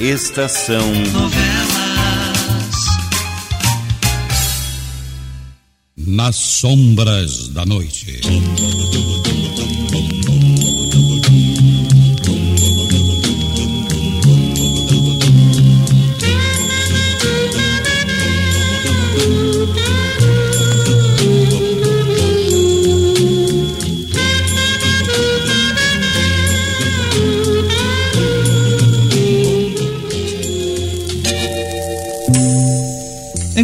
Estação 0.00 0.92
Novelas. 1.12 1.54
Nas 5.96 6.34
sombras 6.34 7.48
da 7.48 7.64
noite. 7.64 8.20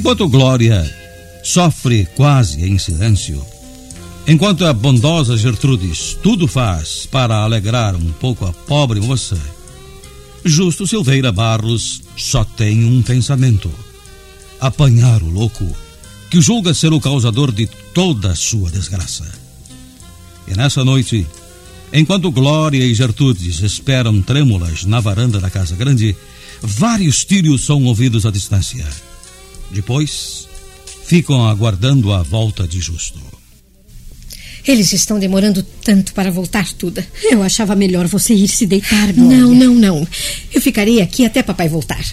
Enquanto 0.01 0.27
Glória 0.31 0.91
sofre 1.45 2.09
quase 2.17 2.65
em 2.65 2.79
silêncio, 2.79 3.45
enquanto 4.27 4.65
a 4.65 4.73
bondosa 4.73 5.37
Gertrudes 5.37 6.17
tudo 6.23 6.49
faz 6.49 7.05
para 7.05 7.37
alegrar 7.37 7.95
um 7.95 8.11
pouco 8.13 8.47
a 8.47 8.53
pobre 8.55 8.99
moça, 8.99 9.39
Justo 10.43 10.87
Silveira 10.87 11.31
Barros 11.31 12.01
só 12.17 12.45
tem 12.45 12.83
um 12.83 13.03
pensamento: 13.03 13.71
apanhar 14.59 15.23
o 15.23 15.29
louco 15.29 15.71
que 16.31 16.41
julga 16.41 16.73
ser 16.73 16.95
o 16.95 17.01
causador 17.01 17.53
de 17.53 17.67
toda 17.93 18.31
a 18.31 18.35
sua 18.35 18.71
desgraça. 18.71 19.31
E 20.48 20.57
nessa 20.57 20.83
noite, 20.83 21.27
enquanto 21.93 22.33
Glória 22.33 22.83
e 22.83 22.95
Gertrudes 22.95 23.61
esperam 23.61 24.23
trêmulas 24.23 24.83
na 24.87 24.98
varanda 24.98 25.39
da 25.39 25.51
casa 25.51 25.77
grande, 25.77 26.17
vários 26.62 27.23
tiros 27.23 27.67
são 27.67 27.85
ouvidos 27.85 28.25
à 28.25 28.31
distância. 28.31 29.09
Depois, 29.71 30.49
ficam 31.05 31.49
aguardando 31.49 32.13
a 32.13 32.23
volta 32.23 32.67
de 32.67 32.81
Justo. 32.81 33.21
Eles 34.67 34.93
estão 34.93 35.19
demorando 35.19 35.63
tanto 35.63 36.13
para 36.13 36.31
voltar, 36.31 36.71
Tuda. 36.73 37.07
Eu 37.23 37.43
achava 37.43 37.75
melhor 37.75 38.07
você 38.07 38.35
ir 38.35 38.48
se 38.48 38.67
deitar, 38.67 39.13
Glória. 39.13 39.39
Não, 39.39 39.55
não, 39.55 39.75
não. 39.75 40.09
Eu 40.53 40.61
ficarei 40.61 41.01
aqui 41.01 41.25
até 41.25 41.43
papai 41.43 41.69
voltar. 41.69 42.05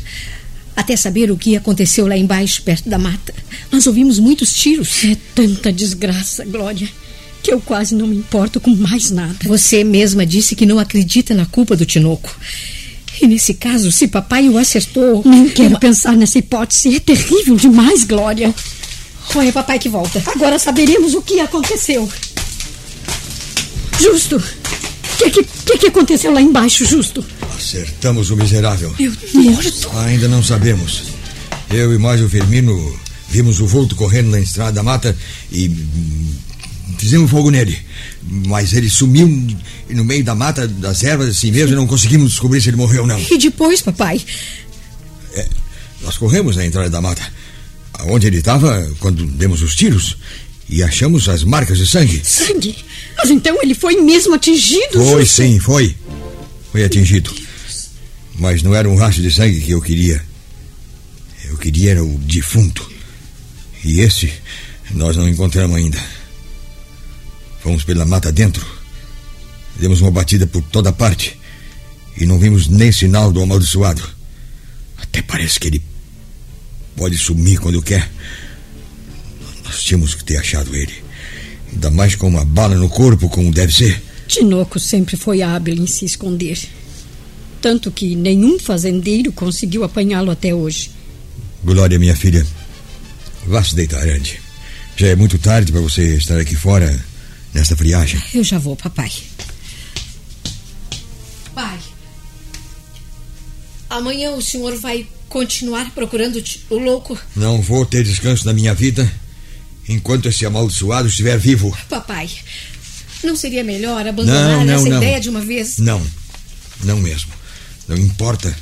Até 0.75 0.95
saber 0.95 1.29
o 1.29 1.37
que 1.37 1.55
aconteceu 1.55 2.07
lá 2.07 2.15
embaixo, 2.15 2.61
perto 2.61 2.89
da 2.89 2.97
mata. 2.97 3.33
Nós 3.71 3.85
ouvimos 3.85 4.19
muitos 4.19 4.53
tiros. 4.53 5.03
É 5.03 5.17
tanta 5.35 5.71
desgraça, 5.73 6.45
Glória, 6.45 6.87
que 7.43 7.51
eu 7.51 7.59
quase 7.59 7.95
não 7.95 8.07
me 8.07 8.15
importo 8.15 8.59
com 8.59 8.71
mais 8.71 9.11
nada. 9.11 9.37
Você 9.43 9.83
mesma 9.83 10.25
disse 10.25 10.55
que 10.55 10.65
não 10.65 10.79
acredita 10.79 11.33
na 11.33 11.45
culpa 11.45 11.75
do 11.75 11.85
Tinoco. 11.85 12.33
E 13.21 13.27
nesse 13.27 13.53
caso, 13.53 13.91
se 13.91 14.07
papai 14.07 14.47
o 14.49 14.57
acertou. 14.57 15.21
Nem 15.25 15.49
quero 15.49 15.79
pensar 15.79 16.15
nessa 16.15 16.37
hipótese. 16.37 16.95
É 16.95 16.99
terrível 16.99 17.55
demais, 17.55 18.03
Glória. 18.03 18.53
Ou 19.35 19.41
é 19.41 19.51
papai 19.51 19.79
que 19.79 19.89
volta? 19.89 20.21
Agora 20.27 20.57
saberemos 20.57 21.13
o 21.13 21.21
que 21.21 21.39
aconteceu. 21.39 22.07
Justo. 23.99 24.37
O 24.37 25.17
que, 25.17 25.29
que, 25.31 25.43
que, 25.43 25.77
que 25.79 25.87
aconteceu 25.87 26.31
lá 26.31 26.41
embaixo, 26.41 26.85
Justo? 26.85 27.25
Acertamos 27.57 28.29
o 28.29 28.37
miserável. 28.37 28.93
Meu 28.99 29.11
Deus. 29.11 29.87
Ainda 30.05 30.27
não 30.27 30.43
sabemos. 30.43 31.03
Eu 31.71 31.93
e 31.93 31.97
mais 31.97 32.21
o 32.21 32.29
Firmino 32.29 32.97
vimos 33.29 33.59
o 33.59 33.67
vulto 33.67 33.95
correndo 33.95 34.29
na 34.29 34.39
estrada 34.39 34.73
da 34.73 34.83
mata 34.83 35.17
e 35.51 35.67
fizemos 36.97 37.29
fogo 37.29 37.49
nele. 37.49 37.77
Mas 38.47 38.73
ele 38.73 38.89
sumiu 38.89 39.27
no 39.89 40.03
meio 40.03 40.23
da 40.23 40.35
mata, 40.35 40.67
das 40.67 41.03
ervas, 41.03 41.29
assim 41.29 41.51
mesmo, 41.51 41.73
e 41.73 41.75
não 41.75 41.87
conseguimos 41.87 42.31
descobrir 42.31 42.61
se 42.61 42.69
ele 42.69 42.77
morreu 42.77 43.01
ou 43.01 43.07
não. 43.07 43.19
E 43.19 43.37
depois, 43.37 43.81
papai? 43.81 44.21
É, 45.33 45.47
nós 46.01 46.17
corremos 46.17 46.55
na 46.55 46.65
entrada 46.65 46.89
da 46.89 47.01
mata, 47.01 47.21
onde 48.05 48.27
ele 48.27 48.37
estava 48.37 48.89
quando 48.99 49.25
demos 49.25 49.61
os 49.61 49.75
tiros, 49.75 50.17
e 50.69 50.83
achamos 50.83 51.29
as 51.29 51.43
marcas 51.43 51.77
de 51.77 51.87
sangue. 51.87 52.21
Sangue? 52.23 52.75
Mas 53.17 53.29
então 53.29 53.61
ele 53.61 53.73
foi 53.73 54.01
mesmo 54.01 54.35
atingido? 54.35 55.03
Foi, 55.03 55.25
sim, 55.25 55.59
foi. 55.59 55.95
Foi 56.71 56.83
atingido. 56.83 57.33
Mas 58.35 58.61
não 58.61 58.75
era 58.75 58.87
um 58.89 58.95
rastro 58.95 59.23
de 59.23 59.31
sangue 59.31 59.61
que 59.61 59.71
eu 59.71 59.81
queria. 59.81 60.23
Eu 61.45 61.57
queria 61.57 61.91
era 61.91 62.03
o 62.03 62.17
defunto. 62.19 62.91
E 63.83 64.01
esse 64.01 64.31
nós 64.91 65.15
não 65.15 65.27
encontramos 65.27 65.75
ainda. 65.75 65.97
Fomos 67.59 67.83
pela 67.83 68.05
mata 68.05 68.31
dentro. 68.31 68.65
Demos 69.79 70.01
uma 70.01 70.11
batida 70.11 70.47
por 70.47 70.61
toda 70.63 70.91
parte. 70.91 71.37
E 72.19 72.25
não 72.25 72.39
vimos 72.39 72.67
nem 72.67 72.91
sinal 72.91 73.31
do 73.31 73.41
amaldiçoado. 73.41 74.01
Até 74.97 75.21
parece 75.21 75.59
que 75.59 75.67
ele 75.67 75.81
pode 76.95 77.17
sumir 77.17 77.59
quando 77.59 77.81
quer. 77.81 78.09
Nós 79.63 79.83
tínhamos 79.83 80.15
que 80.15 80.23
ter 80.23 80.37
achado 80.37 80.75
ele. 80.75 80.93
Ainda 81.71 81.91
mais 81.91 82.15
com 82.15 82.27
uma 82.27 82.45
bala 82.45 82.75
no 82.75 82.89
corpo, 82.89 83.29
como 83.29 83.51
deve 83.51 83.73
ser. 83.73 84.01
Tinoco 84.27 84.79
sempre 84.79 85.15
foi 85.15 85.41
hábil 85.41 85.75
em 85.75 85.87
se 85.87 86.05
esconder. 86.05 86.57
Tanto 87.61 87.91
que 87.91 88.15
nenhum 88.15 88.59
fazendeiro 88.59 89.31
conseguiu 89.31 89.83
apanhá-lo 89.83 90.31
até 90.31 90.53
hoje. 90.53 90.91
Glória, 91.63 91.99
minha 91.99 92.15
filha. 92.15 92.45
Vá 93.45 93.63
se 93.63 93.75
deitar, 93.75 94.07
Andy. 94.07 94.39
Já 94.95 95.07
é 95.07 95.15
muito 95.15 95.37
tarde 95.37 95.71
para 95.71 95.81
você 95.81 96.15
estar 96.15 96.39
aqui 96.39 96.55
fora 96.55 96.99
nesta 97.53 97.75
friagem. 97.75 98.21
Eu 98.33 98.43
já 98.43 98.57
vou, 98.57 98.75
papai. 98.75 99.11
Pai. 101.53 101.79
Amanhã 103.89 104.31
o 104.31 104.41
senhor 104.41 104.77
vai 104.79 105.07
continuar 105.29 105.91
procurando 105.91 106.43
o 106.69 106.77
louco? 106.77 107.17
Não 107.35 107.61
vou 107.61 107.85
ter 107.85 108.03
descanso 108.03 108.45
na 108.45 108.53
minha 108.53 108.73
vida 108.73 109.11
enquanto 109.87 110.27
esse 110.27 110.45
amaldiçoado 110.45 111.07
estiver 111.07 111.37
vivo. 111.37 111.75
Papai, 111.89 112.29
não 113.23 113.35
seria 113.35 113.63
melhor 113.63 114.05
abandonar 114.05 114.57
Não, 114.57 114.65
não, 114.65 114.73
essa 114.73 114.89
não. 114.89 114.97
ideia 114.97 115.19
de 115.19 115.29
uma 115.29 115.41
vez? 115.41 115.77
Não, 115.77 116.05
não 116.83 116.97
mesmo. 116.99 117.31
Não 117.87 117.97
importa 117.97 118.55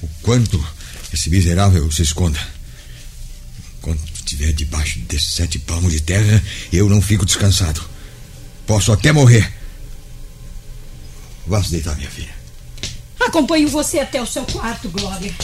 o 0.00 0.08
quanto 0.22 0.64
esse 1.12 1.28
miserável 1.28 1.90
se 1.90 2.02
esconda. 2.02 2.38
Quando 3.80 4.00
estiver 4.14 4.52
debaixo 4.52 4.98
desses 5.00 5.34
sete 5.34 5.58
palmos 5.58 5.92
de 5.92 6.00
terra, 6.00 6.42
eu 6.72 6.88
não 6.88 7.02
fico 7.02 7.26
descansado. 7.26 7.84
Posso 8.66 8.92
até 8.92 9.12
morrer. 9.12 9.52
Vá 11.46 11.62
se 11.62 11.70
deitar, 11.70 11.96
minha 11.96 12.10
filha. 12.10 12.34
Acompanho 13.20 13.68
você 13.68 13.98
até 13.98 14.20
o 14.22 14.26
seu 14.26 14.44
quarto, 14.44 14.88
Glória. 14.88 15.34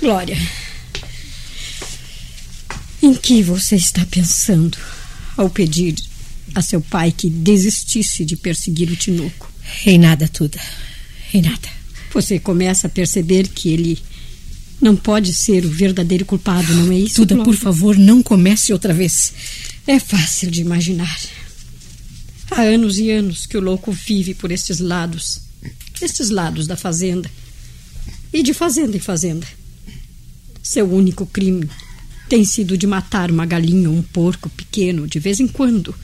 Glória. 0.00 0.38
Em 3.02 3.14
que 3.14 3.42
você 3.42 3.76
está 3.76 4.04
pensando 4.06 4.78
ao 5.36 5.48
pedir 5.48 5.94
a 6.54 6.62
seu 6.62 6.80
pai 6.80 7.12
que 7.12 7.28
desistisse 7.28 8.24
de 8.24 8.36
perseguir 8.36 8.90
o 8.90 8.96
Tinoco? 8.96 9.50
Em 9.84 9.98
nada, 9.98 10.28
Tuda. 10.28 10.60
Em 11.32 11.42
nada. 11.42 11.68
Você 12.12 12.38
começa 12.38 12.86
a 12.86 12.90
perceber 12.90 13.48
que 13.48 13.68
ele 13.68 14.02
não 14.80 14.94
pode 14.94 15.32
ser 15.32 15.64
o 15.64 15.70
verdadeiro 15.70 16.24
culpado, 16.24 16.72
não 16.74 16.92
é 16.92 16.98
isso? 16.98 17.16
Tuda, 17.16 17.34
Glória? 17.34 17.52
por 17.52 17.58
favor, 17.58 17.96
não 17.96 18.22
comece 18.22 18.72
outra 18.72 18.94
vez. 18.94 19.32
É 19.86 19.98
fácil 19.98 20.50
de 20.50 20.60
imaginar. 20.60 21.18
Há 22.50 22.62
anos 22.62 22.98
e 22.98 23.10
anos 23.10 23.46
que 23.46 23.56
o 23.56 23.60
louco 23.60 23.92
vive 23.92 24.34
por 24.34 24.50
estes 24.50 24.78
lados 24.78 25.48
estes 26.04 26.30
lados 26.30 26.66
da 26.66 26.76
fazenda. 26.76 27.30
E 28.32 28.42
de 28.42 28.52
fazenda 28.52 28.96
em 28.96 29.00
fazenda. 29.00 29.46
Seu 30.62 30.90
único 30.90 31.26
crime 31.26 31.68
tem 32.28 32.44
sido 32.44 32.76
de 32.76 32.86
matar 32.86 33.30
uma 33.30 33.46
galinha 33.46 33.88
ou 33.88 33.96
um 33.96 34.02
porco 34.02 34.50
pequeno 34.50 35.06
de 35.06 35.18
vez 35.18 35.40
em 35.40 35.48
quando. 35.48 35.94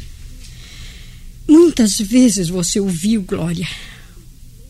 Muitas 1.46 1.98
vezes 1.98 2.48
você 2.48 2.80
o 2.80 2.88
viu, 2.88 3.22
Glória, 3.22 3.68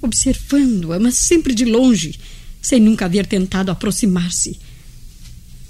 observando-a, 0.03 0.99
mas 0.99 1.17
sempre 1.17 1.55
de 1.55 1.65
longe, 1.65 2.19
sem 2.65 2.81
nunca 2.81 3.05
haver 3.05 3.27
tentado 3.27 3.71
aproximar-se. 3.71 4.59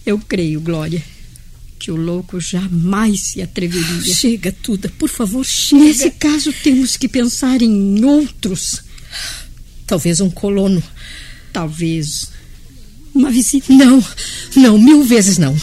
Eu 0.06 0.16
creio, 0.20 0.60
Glória, 0.60 1.02
que 1.76 1.90
o 1.90 1.96
louco 1.96 2.40
jamais 2.40 3.20
se 3.20 3.42
atreveria. 3.42 4.14
Chega, 4.14 4.52
Tuda, 4.52 4.88
por 4.96 5.08
favor, 5.08 5.44
chega. 5.44 5.82
Nesse 5.82 6.10
caso, 6.12 6.52
temos 6.52 6.96
que 6.96 7.08
pensar 7.08 7.60
em 7.62 8.04
outros. 8.04 8.80
Talvez 9.84 10.20
um 10.20 10.30
colono. 10.30 10.80
Talvez 11.52 12.30
uma 13.12 13.28
visita. 13.28 13.72
Não, 13.72 14.02
não, 14.54 14.78
mil 14.78 15.02
vezes 15.02 15.36
não. 15.36 15.56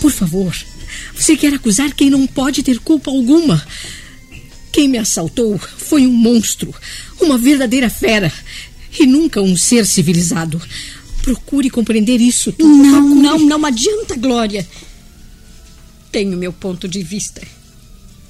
Por 0.00 0.10
favor, 0.10 0.52
você 1.14 1.36
quer 1.36 1.54
acusar 1.54 1.94
quem 1.94 2.10
não 2.10 2.26
pode 2.26 2.64
ter 2.64 2.80
culpa 2.80 3.12
alguma. 3.12 3.64
Quem 4.72 4.88
me 4.88 4.98
assaltou 4.98 5.58
foi 5.58 6.06
um 6.06 6.12
monstro, 6.12 6.74
uma 7.20 7.38
verdadeira 7.38 7.88
fera, 7.88 8.32
e 8.98 9.06
nunca 9.06 9.40
um 9.40 9.56
ser 9.56 9.86
civilizado. 9.86 10.60
Procure 11.22 11.68
compreender 11.70 12.20
isso. 12.20 12.52
Tuda, 12.52 12.68
Não, 12.68 13.02
procure. 13.02 13.22
não, 13.22 13.38
não 13.60 13.64
adianta, 13.66 14.16
Glória. 14.16 14.66
Tenho 16.12 16.36
meu 16.36 16.52
ponto 16.52 16.86
de 16.88 17.02
vista. 17.02 17.42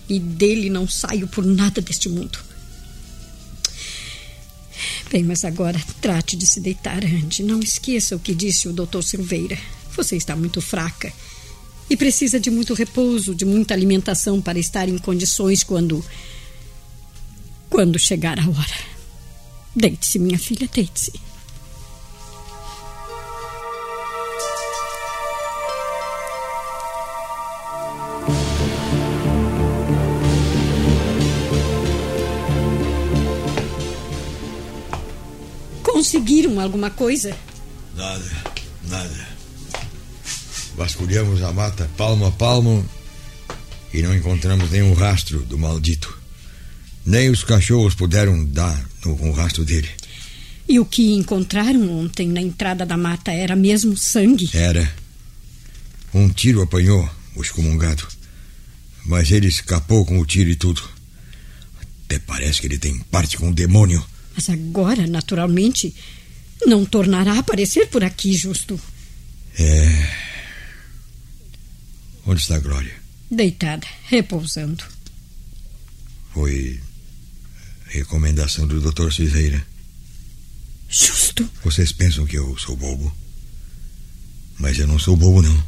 E 0.09 0.19
dele 0.19 0.71
não 0.71 0.89
saio 0.89 1.27
por 1.29 1.45
nada 1.45 1.81
deste 1.81 2.09
mundo. 2.09 2.39
Bem, 5.11 5.23
mas 5.25 5.45
agora 5.45 5.81
trate 6.01 6.37
de 6.37 6.47
se 6.47 6.61
deitar, 6.61 7.05
Andy. 7.05 7.43
Não 7.43 7.61
esqueça 7.61 8.17
o 8.17 8.19
que 8.21 8.35
disse 8.35 8.69
o 8.69 8.73
Dr. 8.73 9.03
Silveira. 9.03 9.59
Você 9.97 10.17
está 10.17 10.35
muito 10.37 10.61
fraca 10.61 11.13
e 11.89 11.97
precisa 11.97 12.41
de 12.41 12.51
muito 12.51 12.75
repouso, 12.75 13.35
de 13.35 13.45
muita 13.45 13.73
alimentação 13.73 14.41
para 14.43 14.59
estar 14.59 14.89
em 14.89 14.99
condições 14.99 15.63
quando. 15.63 16.05
quando 17.71 17.99
chegar 17.99 18.39
a 18.39 18.49
hora. 18.49 18.96
Deite-se, 19.77 20.19
minha 20.19 20.39
filha, 20.39 20.67
deite-se. 20.73 21.13
Conseguiram 35.83 36.59
alguma 36.59 36.89
coisa? 36.89 37.37
Nada, 37.95 38.25
nada. 38.85 39.29
Vasculhamos 40.75 41.43
a 41.43 41.53
mata 41.53 41.91
palmo 41.99 42.25
a 42.25 42.31
palmo 42.31 42.89
e 43.93 44.01
não 44.01 44.15
encontramos 44.15 44.71
nenhum 44.71 44.95
rastro 44.95 45.41
do 45.41 45.59
maldito. 45.59 46.16
Nem 47.07 47.31
os 47.31 47.45
cachorros 47.45 47.95
puderam 47.95 48.45
dar 48.45 48.85
no, 49.05 49.17
com 49.17 49.31
o 49.31 49.33
rastro 49.33 49.65
dele. 49.65 49.89
E 50.69 50.81
o 50.81 50.85
que 50.85 51.13
encontraram 51.13 51.89
ontem 52.01 52.27
na 52.29 52.41
entrada 52.41 52.85
da 52.85 52.97
mata 52.97 53.31
era 53.31 53.55
mesmo 53.55 53.97
sangue? 53.97 54.51
Era. 54.53 54.93
Um 56.13 56.29
tiro 56.29 56.61
apanhou 56.61 57.09
o 57.37 57.43
excomungado. 57.43 58.05
Mas 59.05 59.31
ele 59.31 59.47
escapou 59.47 60.05
com 60.05 60.19
o 60.19 60.27
tiro 60.27 60.51
e 60.51 60.57
tudo. 60.57 60.83
Até 62.05 62.19
parece 62.19 62.61
que 62.61 62.67
ele 62.67 62.79
tem 62.79 62.99
parte 62.99 63.37
com 63.37 63.51
o 63.51 63.55
demônio. 63.55 64.05
Mas 64.35 64.51
agora, 64.51 65.07
naturalmente, 65.07 65.95
não 66.67 66.85
tornará 66.85 67.35
a 67.35 67.39
aparecer 67.39 67.87
por 67.87 68.03
aqui, 68.03 68.33
justo. 68.33 68.81
É. 69.57 70.11
Onde 72.27 72.41
está 72.41 72.57
a 72.57 72.61
Glória? 72.61 72.95
Deitada, 73.31 73.87
repousando. 74.09 74.83
Foi 76.35 76.81
recomendação 77.99 78.67
do 78.67 78.81
Dr. 78.81 79.11
Silveira. 79.13 79.65
Justo. 80.89 81.49
Vocês 81.65 81.93
pensam 81.93 82.27
que 82.27 82.37
eu 82.37 82.57
sou 82.59 82.77
bobo? 82.77 83.13
Mas 84.59 84.79
eu 84.79 84.87
não 84.87 84.99
sou 84.99 85.17
bobo, 85.17 85.43
não. 85.43 85.65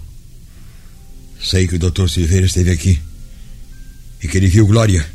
Sei 1.42 1.68
que 1.68 1.76
o 1.76 1.78
Dr. 1.78 2.08
Silveira 2.08 2.46
esteve 2.46 2.70
aqui 2.70 3.00
e 4.22 4.28
que 4.28 4.36
ele 4.36 4.48
viu 4.48 4.66
Glória. 4.66 5.08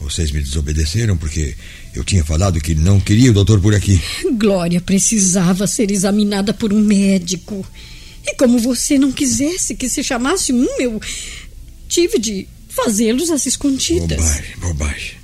Vocês 0.00 0.32
me 0.32 0.40
desobedeceram 0.40 1.16
porque 1.16 1.54
eu 1.94 2.02
tinha 2.02 2.24
falado 2.24 2.60
que 2.60 2.74
não 2.74 2.98
queria 2.98 3.30
o 3.30 3.34
doutor 3.34 3.60
por 3.60 3.74
aqui. 3.74 4.00
Glória 4.36 4.80
precisava 4.80 5.66
ser 5.66 5.90
examinada 5.90 6.52
por 6.52 6.72
um 6.72 6.80
médico. 6.80 7.64
E 8.24 8.34
como 8.34 8.58
você 8.58 8.98
não 8.98 9.12
quisesse 9.12 9.74
que 9.74 9.88
se 9.88 10.02
chamasse 10.02 10.52
um, 10.52 10.66
eu 10.80 11.00
tive 11.88 12.18
de 12.18 12.48
fazê-los 12.68 13.30
às 13.30 13.46
escondidas. 13.46 14.18
Bobagem, 14.18 14.56
bobagem. 14.58 15.21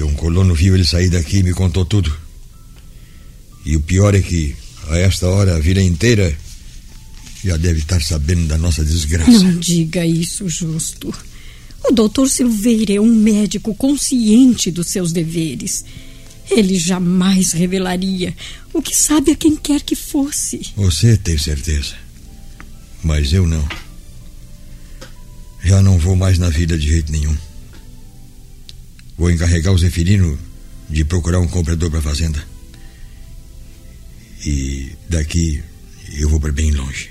Porque 0.00 0.04
um 0.04 0.14
colono 0.14 0.54
viu 0.54 0.74
ele 0.74 0.84
sair 0.84 1.10
daqui 1.10 1.38
e 1.38 1.42
me 1.42 1.52
contou 1.52 1.84
tudo. 1.84 2.10
E 3.66 3.76
o 3.76 3.80
pior 3.80 4.14
é 4.14 4.22
que, 4.22 4.56
a 4.88 4.96
esta 4.96 5.28
hora, 5.28 5.56
a 5.56 5.58
vila 5.58 5.82
inteira 5.82 6.34
já 7.44 7.58
deve 7.58 7.80
estar 7.80 8.00
sabendo 8.00 8.46
da 8.46 8.56
nossa 8.56 8.82
desgraça. 8.82 9.30
Não 9.30 9.58
diga 9.58 10.06
isso, 10.06 10.48
Justo. 10.48 11.12
O 11.84 11.92
doutor 11.92 12.30
Silveira 12.30 12.94
é 12.94 13.00
um 13.00 13.14
médico 13.14 13.74
consciente 13.74 14.70
dos 14.70 14.86
seus 14.86 15.12
deveres. 15.12 15.84
Ele 16.50 16.78
jamais 16.78 17.52
revelaria 17.52 18.34
o 18.72 18.80
que 18.80 18.96
sabe 18.96 19.32
a 19.32 19.36
quem 19.36 19.54
quer 19.54 19.82
que 19.82 19.94
fosse. 19.94 20.62
Você 20.76 21.18
tem 21.18 21.36
certeza. 21.36 21.94
Mas 23.02 23.34
eu 23.34 23.46
não. 23.46 23.68
Já 25.62 25.82
não 25.82 25.98
vou 25.98 26.16
mais 26.16 26.38
na 26.38 26.48
vida 26.48 26.78
de 26.78 26.88
jeito 26.88 27.12
nenhum. 27.12 27.36
Vou 29.20 29.30
encarregar 29.30 29.74
o 29.74 29.76
Zeferino 29.76 30.38
de 30.88 31.04
procurar 31.04 31.40
um 31.40 31.46
comprador 31.46 31.90
para 31.90 31.98
a 31.98 32.02
fazenda. 32.02 32.42
E 34.46 34.92
daqui 35.10 35.62
eu 36.16 36.26
vou 36.30 36.40
para 36.40 36.50
bem 36.50 36.70
longe. 36.70 37.10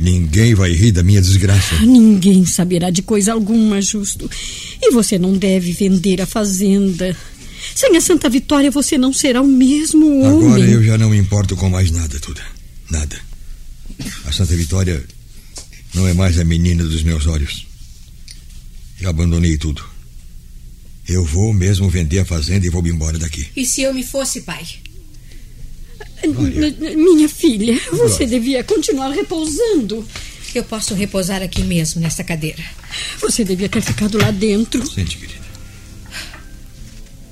Ninguém 0.00 0.54
vai 0.54 0.72
rir 0.72 0.92
da 0.92 1.02
minha 1.02 1.20
desgraça. 1.20 1.78
Ninguém 1.80 2.46
saberá 2.46 2.88
de 2.88 3.02
coisa 3.02 3.34
alguma, 3.34 3.82
justo. 3.82 4.30
E 4.80 4.90
você 4.92 5.18
não 5.18 5.36
deve 5.36 5.72
vender 5.72 6.22
a 6.22 6.26
fazenda. 6.26 7.14
Sem 7.74 7.94
a 7.94 8.00
Santa 8.00 8.30
Vitória, 8.30 8.70
você 8.70 8.96
não 8.96 9.12
será 9.12 9.42
o 9.42 9.46
mesmo 9.46 10.22
homem. 10.22 10.46
Agora 10.46 10.70
eu 10.70 10.82
já 10.82 10.96
não 10.96 11.10
me 11.10 11.18
importo 11.18 11.54
com 11.54 11.68
mais 11.68 11.90
nada, 11.90 12.18
Tuda. 12.18 12.42
Nada. 12.90 13.20
A 14.24 14.32
Santa 14.32 14.56
Vitória 14.56 15.04
não 15.92 16.08
é 16.08 16.14
mais 16.14 16.38
a 16.38 16.44
menina 16.44 16.82
dos 16.82 17.02
meus 17.02 17.26
olhos. 17.26 17.66
Já 18.98 19.10
abandonei 19.10 19.58
tudo. 19.58 19.91
Eu 21.08 21.24
vou 21.24 21.52
mesmo 21.52 21.88
vender 21.90 22.20
a 22.20 22.24
fazenda 22.24 22.66
e 22.66 22.70
vou 22.70 22.82
me 22.82 22.90
embora 22.90 23.18
daqui. 23.18 23.48
E 23.56 23.66
se 23.66 23.82
eu 23.82 23.92
me 23.92 24.02
fosse, 24.02 24.42
pai? 24.42 24.64
Minha 26.24 27.28
filha, 27.28 27.74
você 27.90 27.96
Glória. 27.96 28.26
devia 28.28 28.64
continuar 28.64 29.10
repousando. 29.10 30.06
Eu 30.54 30.62
posso 30.64 30.94
repousar 30.94 31.42
aqui 31.42 31.62
mesmo, 31.62 32.00
nesta 32.00 32.22
cadeira. 32.22 32.62
Você 33.20 33.42
devia 33.44 33.68
ter 33.68 33.80
ficado 33.80 34.18
lá 34.18 34.30
dentro. 34.30 34.86
Sente, 34.88 35.16
querida. 35.16 35.42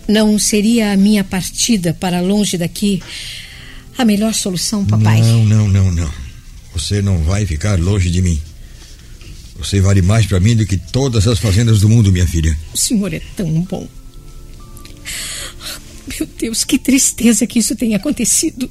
Não 0.08 0.38
seria 0.38 0.92
a 0.92 0.96
minha 0.96 1.22
partida 1.22 1.94
para 1.94 2.20
longe 2.20 2.58
daqui 2.58 3.00
a 3.96 4.04
melhor 4.04 4.34
solução, 4.34 4.84
papai? 4.84 5.20
Não, 5.20 5.44
não, 5.44 5.68
não, 5.68 5.92
não. 5.92 6.10
Você 6.72 7.00
não 7.00 7.18
vai 7.18 7.46
ficar 7.46 7.78
longe 7.78 8.10
de 8.10 8.20
mim. 8.22 8.40
Você 9.60 9.78
vale 9.78 10.00
mais 10.00 10.24
para 10.24 10.40
mim 10.40 10.56
do 10.56 10.66
que 10.66 10.78
todas 10.78 11.28
as 11.28 11.38
fazendas 11.38 11.80
do 11.80 11.88
mundo, 11.88 12.10
minha 12.10 12.26
filha. 12.26 12.58
O 12.72 12.78
senhor 12.78 13.12
é 13.12 13.20
tão 13.36 13.60
bom. 13.62 13.86
Meu 16.18 16.26
Deus, 16.38 16.64
que 16.64 16.78
tristeza 16.78 17.46
que 17.46 17.58
isso 17.58 17.76
tenha 17.76 17.98
acontecido. 17.98 18.70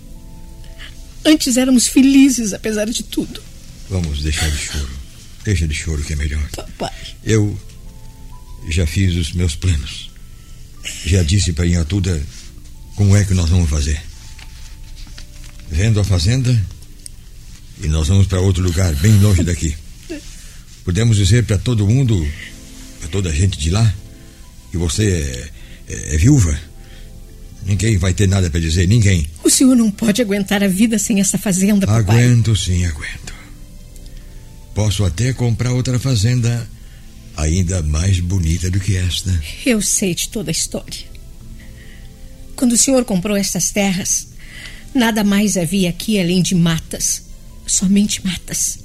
Antes 1.24 1.58
éramos 1.58 1.88
felizes, 1.88 2.54
apesar 2.54 2.86
de 2.86 3.04
tudo. 3.04 3.42
Vamos 3.88 4.24
deixar 4.24 4.50
de 4.50 4.58
choro. 4.58 4.90
Deixa 5.44 5.68
de 5.68 5.76
choro 5.76 6.04
que 6.04 6.14
é 6.14 6.16
melhor. 6.16 6.50
Papai. 6.56 6.92
Eu 7.24 7.58
já 8.68 8.88
fiz 8.88 9.16
os 9.16 9.32
meus 9.34 9.56
planos. 9.56 10.10
Já 11.06 11.22
disse 11.22 11.54
para 11.54 11.68
Inhatuda 11.68 12.22
como 12.96 13.16
é 13.16 13.24
que 13.24 13.36
nós 13.36 13.50
vamos 13.50 13.70
fazer. 13.70 14.02
Vendo 15.70 16.00
a 16.00 16.04
fazenda 16.04 16.60
e 17.80 17.88
nós 17.88 18.08
vamos 18.08 18.26
para 18.26 18.42
outro 18.42 18.64
lugar, 18.64 18.94
bem 18.96 19.20
longe 19.20 19.44
daqui. 19.44 19.76
Podemos 20.84 21.18
dizer 21.18 21.44
para 21.46 21.58
todo 21.58 21.88
mundo, 21.88 22.28
para 23.00 23.10
toda 23.10 23.30
a 23.30 23.34
gente 23.34 23.58
de 23.60 23.70
lá, 23.70 23.94
que 24.72 24.78
você 24.78 25.52
é, 25.88 25.94
é- 25.94 26.16
é 26.16 26.18
viúva. 26.18 26.58
Ninguém 27.66 27.98
vai 27.98 28.14
ter 28.14 28.28
nada 28.28 28.50
para 28.50 28.60
dizer, 28.60 28.88
ninguém. 28.88 29.28
O 29.44 29.50
senhor 29.50 29.76
não 29.76 29.92
pode 29.92 30.22
aguentar 30.22 30.64
a 30.64 30.68
vida 30.68 30.98
sem 30.98 31.20
essa 31.20 31.38
fazenda, 31.38 31.86
papai. 31.86 32.00
Aguento, 32.24 32.56
sim, 32.56 32.86
aguento. 32.86 33.34
Posso 34.74 35.04
até 35.04 35.34
comprar 35.34 35.74
outra 35.74 36.00
fazenda 36.00 36.70
ainda 37.36 37.82
mais 37.84 38.20
bonita 38.20 38.72
do 38.72 38.80
que 38.80 38.96
esta. 38.96 39.38
Eu 39.66 39.82
sei 39.82 40.16
de 40.16 40.30
toda 40.30 40.50
a 40.50 40.54
história. 40.54 41.10
Quando 42.56 42.74
o 42.74 42.78
senhor 42.78 43.04
comprou 43.06 43.36
estas 43.36 43.72
terras, 43.72 44.28
nada 44.94 45.24
mais 45.24 45.58
havia 45.58 45.90
aqui 45.90 46.20
além 46.20 46.42
de 46.42 46.56
matas. 46.56 47.24
Somente 47.68 48.26
matas. 48.26 48.80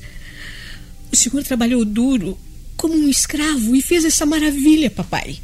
O 1.14 1.16
senhor 1.16 1.44
trabalhou 1.44 1.84
duro, 1.84 2.36
como 2.76 2.92
um 2.92 3.08
escravo, 3.08 3.76
e 3.76 3.80
fez 3.80 4.04
essa 4.04 4.26
maravilha, 4.26 4.90
papai. 4.90 5.38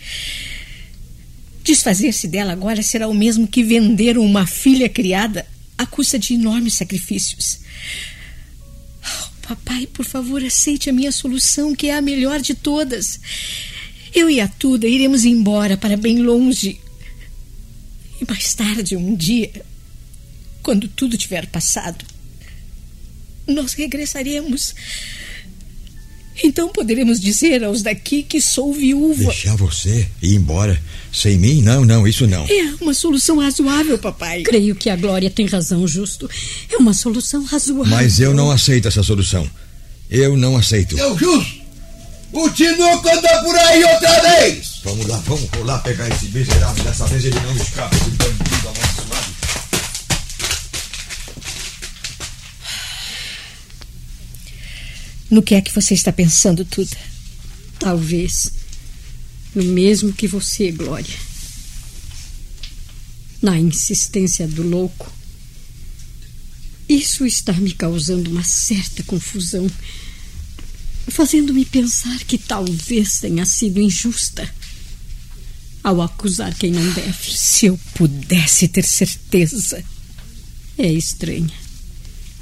Desfazer-se 1.63 2.27
dela 2.27 2.53
agora 2.53 2.83
será 2.83 3.07
o 3.07 3.15
mesmo 3.15 3.47
que 3.47 3.63
vender 3.63 4.19
uma 4.19 4.49
filha 4.49 4.89
criada 4.89 5.47
à 5.79 5.87
custa 5.87 6.19
de 6.19 6.35
enormes 6.35 6.75
sacrifícios. 6.75 7.61
Oh, 9.01 9.47
papai, 9.47 9.87
por 9.87 10.05
favor, 10.05 10.45
aceite 10.45 10.91
a 10.91 10.93
minha 10.93 11.13
solução, 11.13 11.73
que 11.73 11.87
é 11.87 11.95
a 11.95 12.03
melhor 12.03 12.41
de 12.41 12.53
todas. 12.53 13.21
Eu 14.13 14.29
e 14.29 14.41
a 14.41 14.49
Tuda 14.49 14.89
iremos 14.89 15.25
embora 15.25 15.77
para 15.77 15.97
bem 15.97 16.21
longe. 16.21 16.81
E 18.21 18.25
mais 18.29 18.53
tarde, 18.55 18.97
um 18.97 19.15
dia, 19.15 19.53
quando 20.65 20.89
tudo 20.89 21.17
tiver 21.17 21.47
passado, 21.47 22.05
nós 23.47 23.75
regressaremos. 23.75 24.75
Então 26.43 26.69
poderemos 26.71 27.21
dizer 27.21 27.63
aos 27.65 27.83
daqui 27.83 28.23
que 28.23 28.41
sou 28.41 28.73
viúva. 28.73 29.25
Deixar 29.25 29.57
você 29.57 30.09
ir 30.23 30.35
embora 30.35 30.81
sem 31.13 31.37
mim? 31.39 31.61
Não, 31.63 31.85
não, 31.85 32.07
isso 32.07 32.27
não. 32.27 32.45
É 32.47 32.75
uma 32.81 32.95
solução 32.95 33.39
razoável, 33.39 33.99
papai. 33.99 34.43
Creio 34.43 34.75
que 34.75 34.89
a 34.89 34.97
Glória 34.97 35.31
tem 35.31 35.47
razão, 35.47 35.87
Justo. 35.87 36.29
É 36.71 36.77
uma 36.77 36.95
solução 36.95 37.45
razoável. 37.45 37.87
Mas 37.95 38.21
eu 38.21 38.33
não 38.35 38.51
aceito 38.51 38.89
essa 38.89 39.03
solução. 39.03 39.49
Eu 40.09 40.37
não 40.37 40.57
aceito. 40.57 40.97
Seu 40.97 41.17
Justo, 41.17 41.61
O 42.33 42.49
Tinoco 42.49 43.09
anda 43.09 43.43
por 43.43 43.57
aí 43.57 43.85
outra 43.85 44.21
vez! 44.23 44.81
Vamos 44.83 45.07
lá, 45.07 45.19
vamos 45.27 45.49
rolar 45.57 45.79
pegar 45.81 46.09
esse 46.09 46.27
miserável. 46.27 46.85
Dessa 46.85 47.07
vez 47.07 47.25
ele 47.25 47.39
não 47.41 47.55
escapa, 47.57 47.95
esse 47.97 48.11
bandido 48.11 48.69
amaldiçoado. 48.69 49.31
No 55.31 55.43
que 55.43 55.55
é 55.55 55.61
que 55.61 55.75
você 55.75 55.95
está 55.95 56.13
pensando, 56.13 56.65
Tuda? 56.65 56.97
Talvez 57.79 58.51
no 59.55 59.65
mesmo 59.65 60.13
que 60.13 60.27
você, 60.27 60.71
Glória. 60.71 61.17
Na 63.43 63.59
insistência 63.59 64.47
do 64.47 64.63
louco. 64.63 65.13
Isso 66.89 67.25
está 67.25 67.53
me 67.53 67.73
causando 67.73 68.31
uma 68.31 68.43
certa 68.43 69.03
confusão, 69.05 69.71
fazendo-me 71.09 71.65
pensar 71.65 72.19
que 72.25 72.37
talvez 72.37 73.21
tenha 73.21 73.47
sido 73.47 73.81
injusta 73.81 74.53
ao 75.83 76.03
acusar 76.03 76.55
quem 76.55 76.73
não 76.73 76.93
deve. 76.93 77.33
Se 77.33 77.67
eu 77.67 77.79
pudesse 77.95 78.69
ter 78.69 78.85
certeza. 78.85 79.83
É 80.77 80.91
estranha, 80.91 81.53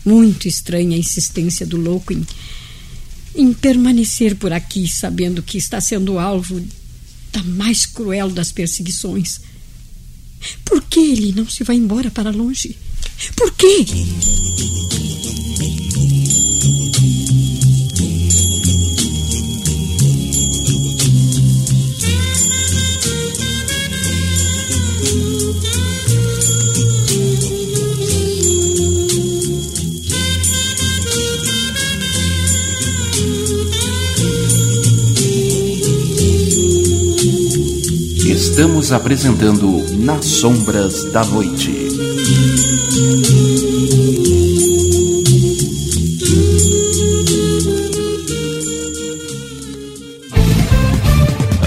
muito 0.04 0.46
estranha 0.46 0.96
a 0.96 1.00
insistência 1.00 1.66
do 1.66 1.76
louco 1.76 2.12
em, 2.12 2.24
em 3.34 3.52
permanecer 3.52 4.36
por 4.36 4.52
aqui, 4.52 4.88
sabendo 4.88 5.42
que 5.42 5.58
está 5.58 5.80
sendo 5.80 6.18
alvo 6.18 6.60
da 7.32 7.42
mais 7.42 7.86
cruel 7.86 8.30
das 8.30 8.52
perseguições. 8.52 9.40
Por 10.64 10.82
que 10.82 11.00
ele 11.00 11.32
não 11.32 11.48
se 11.48 11.64
vai 11.64 11.76
embora 11.76 12.10
para 12.10 12.30
longe? 12.30 12.76
Por 13.36 13.52
quê? 13.54 13.84
Estamos 38.58 38.90
apresentando 38.90 39.86
Nas 39.98 40.24
Sombras 40.24 41.12
da 41.12 41.24
Noite. 41.24 41.70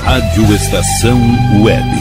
Rádio 0.04 0.54
Estação 0.54 1.18
Web. 1.64 2.01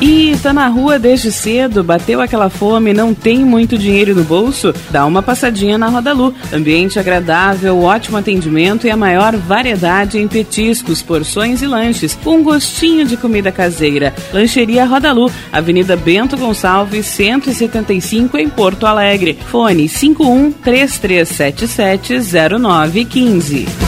E 0.00 0.36
tá 0.40 0.52
na 0.52 0.68
rua 0.68 0.96
desde 0.96 1.32
cedo, 1.32 1.82
bateu 1.82 2.20
aquela 2.20 2.48
fome, 2.48 2.92
não 2.94 3.12
tem 3.12 3.44
muito 3.44 3.76
dinheiro 3.76 4.14
no 4.14 4.22
bolso? 4.22 4.72
Dá 4.90 5.04
uma 5.04 5.24
passadinha 5.24 5.76
na 5.76 5.88
Rodalu. 5.88 6.32
Ambiente 6.52 7.00
agradável, 7.00 7.82
ótimo 7.82 8.16
atendimento 8.16 8.86
e 8.86 8.90
a 8.90 8.96
maior 8.96 9.36
variedade 9.36 10.18
em 10.18 10.28
petiscos, 10.28 11.02
porções 11.02 11.62
e 11.62 11.66
lanches, 11.66 12.16
com 12.22 12.44
gostinho 12.44 13.04
de 13.04 13.16
comida 13.16 13.50
caseira. 13.50 14.14
Lancheria 14.32 14.84
Rodalu, 14.84 15.32
Avenida 15.52 15.96
Bento 15.96 16.36
Gonçalves, 16.36 17.06
175 17.06 18.38
em 18.38 18.48
Porto 18.48 18.86
Alegre. 18.86 19.36
Fone 19.50 19.88
51 19.88 20.52
3377 20.52 22.14
0915. 22.60 23.87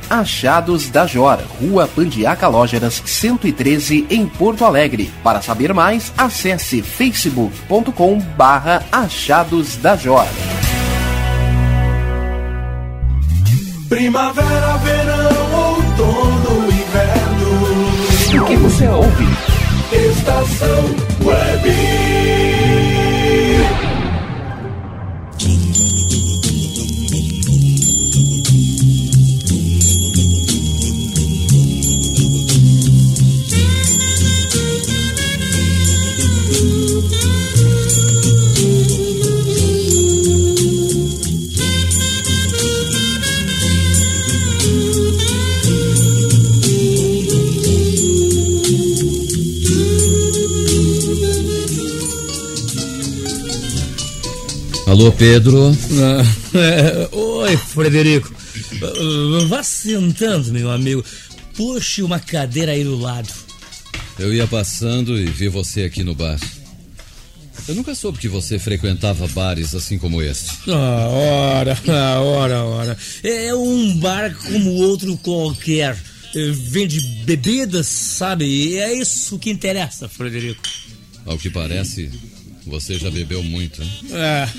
Achados 0.11 0.89
da 0.89 1.07
Jora, 1.07 1.45
Rua 1.61 1.87
Pandiaca 1.87 2.45
Lógeras 2.49 3.01
113, 3.05 4.05
em 4.09 4.27
Porto 4.27 4.65
Alegre. 4.65 5.09
Para 5.23 5.41
saber 5.41 5.73
mais, 5.73 6.11
acesse 6.17 6.81
facebook.com 6.81 8.19
barra 8.35 8.83
Achados 8.91 9.77
da 9.77 9.95
Jora. 9.95 10.27
Primavera, 13.87 14.77
verão, 14.79 15.75
outono, 15.77 16.65
inverno. 16.65 18.43
O 18.43 18.45
que 18.47 18.55
você 18.57 18.87
ouve? 18.89 19.27
Estação 19.93 20.83
Web. 21.23 22.10
Alô, 55.01 55.11
Pedro. 55.13 55.75
Ah, 55.99 56.23
é, 56.59 57.09
oi, 57.11 57.57
Frederico. 57.57 58.31
Ah, 58.83 59.45
vá 59.47 59.63
sentando, 59.63 60.53
meu 60.53 60.69
amigo. 60.69 61.03
Puxe 61.55 62.03
uma 62.03 62.19
cadeira 62.19 62.73
aí 62.73 62.83
do 62.83 62.95
lado. 62.95 63.27
Eu 64.19 64.31
ia 64.31 64.45
passando 64.45 65.17
e 65.17 65.25
vi 65.25 65.47
você 65.47 65.85
aqui 65.85 66.03
no 66.03 66.13
bar. 66.13 66.39
Eu 67.67 67.73
nunca 67.73 67.95
soube 67.95 68.19
que 68.19 68.27
você 68.27 68.59
frequentava 68.59 69.27
bares 69.29 69.73
assim 69.73 69.97
como 69.97 70.21
este. 70.21 70.69
Ah, 70.69 71.07
ora, 71.09 71.79
ah, 71.89 72.21
ora, 72.21 72.63
ora. 72.63 72.97
É 73.23 73.55
um 73.55 73.97
bar 73.97 74.35
como 74.35 74.71
outro 74.83 75.17
qualquer. 75.17 75.97
Eh, 76.35 76.51
Vende 76.51 77.01
bebidas, 77.25 77.87
sabe? 77.87 78.45
E 78.45 78.77
é 78.77 78.93
isso 78.93 79.39
que 79.39 79.49
interessa, 79.49 80.07
Frederico. 80.07 80.61
Ao 81.25 81.39
que 81.39 81.49
parece, 81.49 82.11
você 82.71 82.97
já 82.97 83.11
bebeu 83.11 83.43
muito, 83.43 83.83
hein? 83.83 83.91
Ah, 84.13 84.49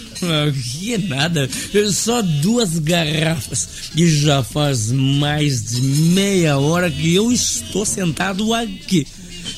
que 0.53 0.99
nada. 0.99 1.49
Só 1.91 2.21
duas 2.21 2.79
garrafas. 2.79 3.91
E 3.97 4.07
já 4.07 4.43
faz 4.43 4.93
mais 4.93 5.65
de 5.65 5.81
meia 5.81 6.59
hora 6.59 6.91
que 6.91 7.15
eu 7.15 7.33
estou 7.33 7.87
sentado 7.87 8.53
aqui. 8.53 9.07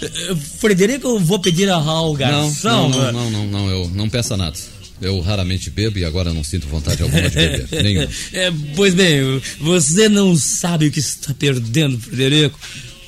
Eh, 0.00 0.37
Frederico, 0.58 1.08
eu 1.08 1.18
vou 1.18 1.40
pedir 1.40 1.68
a 1.68 1.75
ao 1.75 2.16
Não, 2.16 2.52
não, 2.62 2.88
não, 2.88 3.12
não, 3.12 3.30
não, 3.30 3.46
não, 3.46 3.70
eu 3.70 3.90
não 3.90 4.08
peça 4.08 4.37
nada. 4.37 4.56
Eu 5.02 5.20
raramente 5.20 5.68
bebo 5.68 5.99
e 5.99 6.04
agora 6.04 6.32
não 6.32 6.44
sinto 6.44 6.68
vontade 6.68 7.02
alguma 7.02 7.28
de 7.28 7.37
beber. 7.37 7.82
Nenhuma. 7.82 8.08
É, 8.32 8.52
pois 8.76 8.94
bem, 8.94 9.42
você 9.61 10.08
não 10.08 10.37
sabe 10.37 10.87
o 10.87 10.92
que 10.92 11.00
está 11.00 11.34
perdendo, 11.34 11.99
Frederico. 11.99 12.58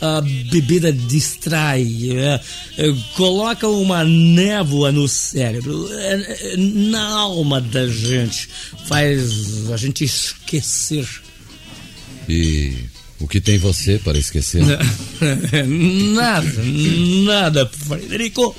A 0.00 0.20
bebida 0.20 0.92
distrai, 0.92 1.86
é, 2.10 2.40
é, 2.76 2.94
coloca 3.14 3.66
uma 3.66 4.04
névoa 4.04 4.92
no 4.92 5.08
cérebro, 5.08 5.88
é, 5.90 6.52
é, 6.52 6.56
na 6.56 7.06
alma 7.06 7.60
da 7.60 7.88
gente, 7.88 8.48
faz 8.86 9.70
a 9.72 9.76
gente 9.76 10.04
esquecer. 10.04 11.08
E 12.28 12.74
o 13.18 13.26
que 13.26 13.40
tem 13.40 13.58
você 13.58 13.98
para 13.98 14.18
esquecer? 14.18 14.62
nada, 16.14 16.62
nada, 17.24 17.66
Frederico. 17.66 18.54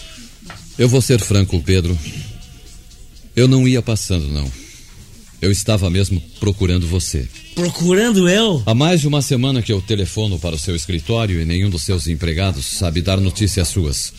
Eu 0.77 0.89
vou 0.89 1.01
ser 1.01 1.20
franco, 1.20 1.62
Pedro. 1.62 1.98
Eu 3.36 3.47
não 3.47 3.67
ia 3.67 3.82
passando, 3.82 4.28
não. 4.28 4.52
Eu 5.41 5.52
estava 5.52 5.89
mesmo 5.89 6.21
procurando 6.39 6.88
você. 6.88 7.28
Procurando 7.54 8.28
eu? 8.28 8.63
Há 8.65 8.73
mais 8.73 9.02
de 9.02 9.08
uma 9.08 9.21
semana 9.21 9.62
que 9.62 9.71
eu 9.71 9.82
telefono 9.82 10.39
para 10.39 10.56
o 10.56 10.60
seu 10.60 10.76
escritório 10.76 11.41
e 11.41 11.45
nenhum 11.45 11.69
dos 11.69 11.84
seus 11.84 12.08
empregados 12.08 12.65
sabe 12.65 13.02
dar 13.02 13.17
notícias 13.19 13.67
suas. 13.67 14.13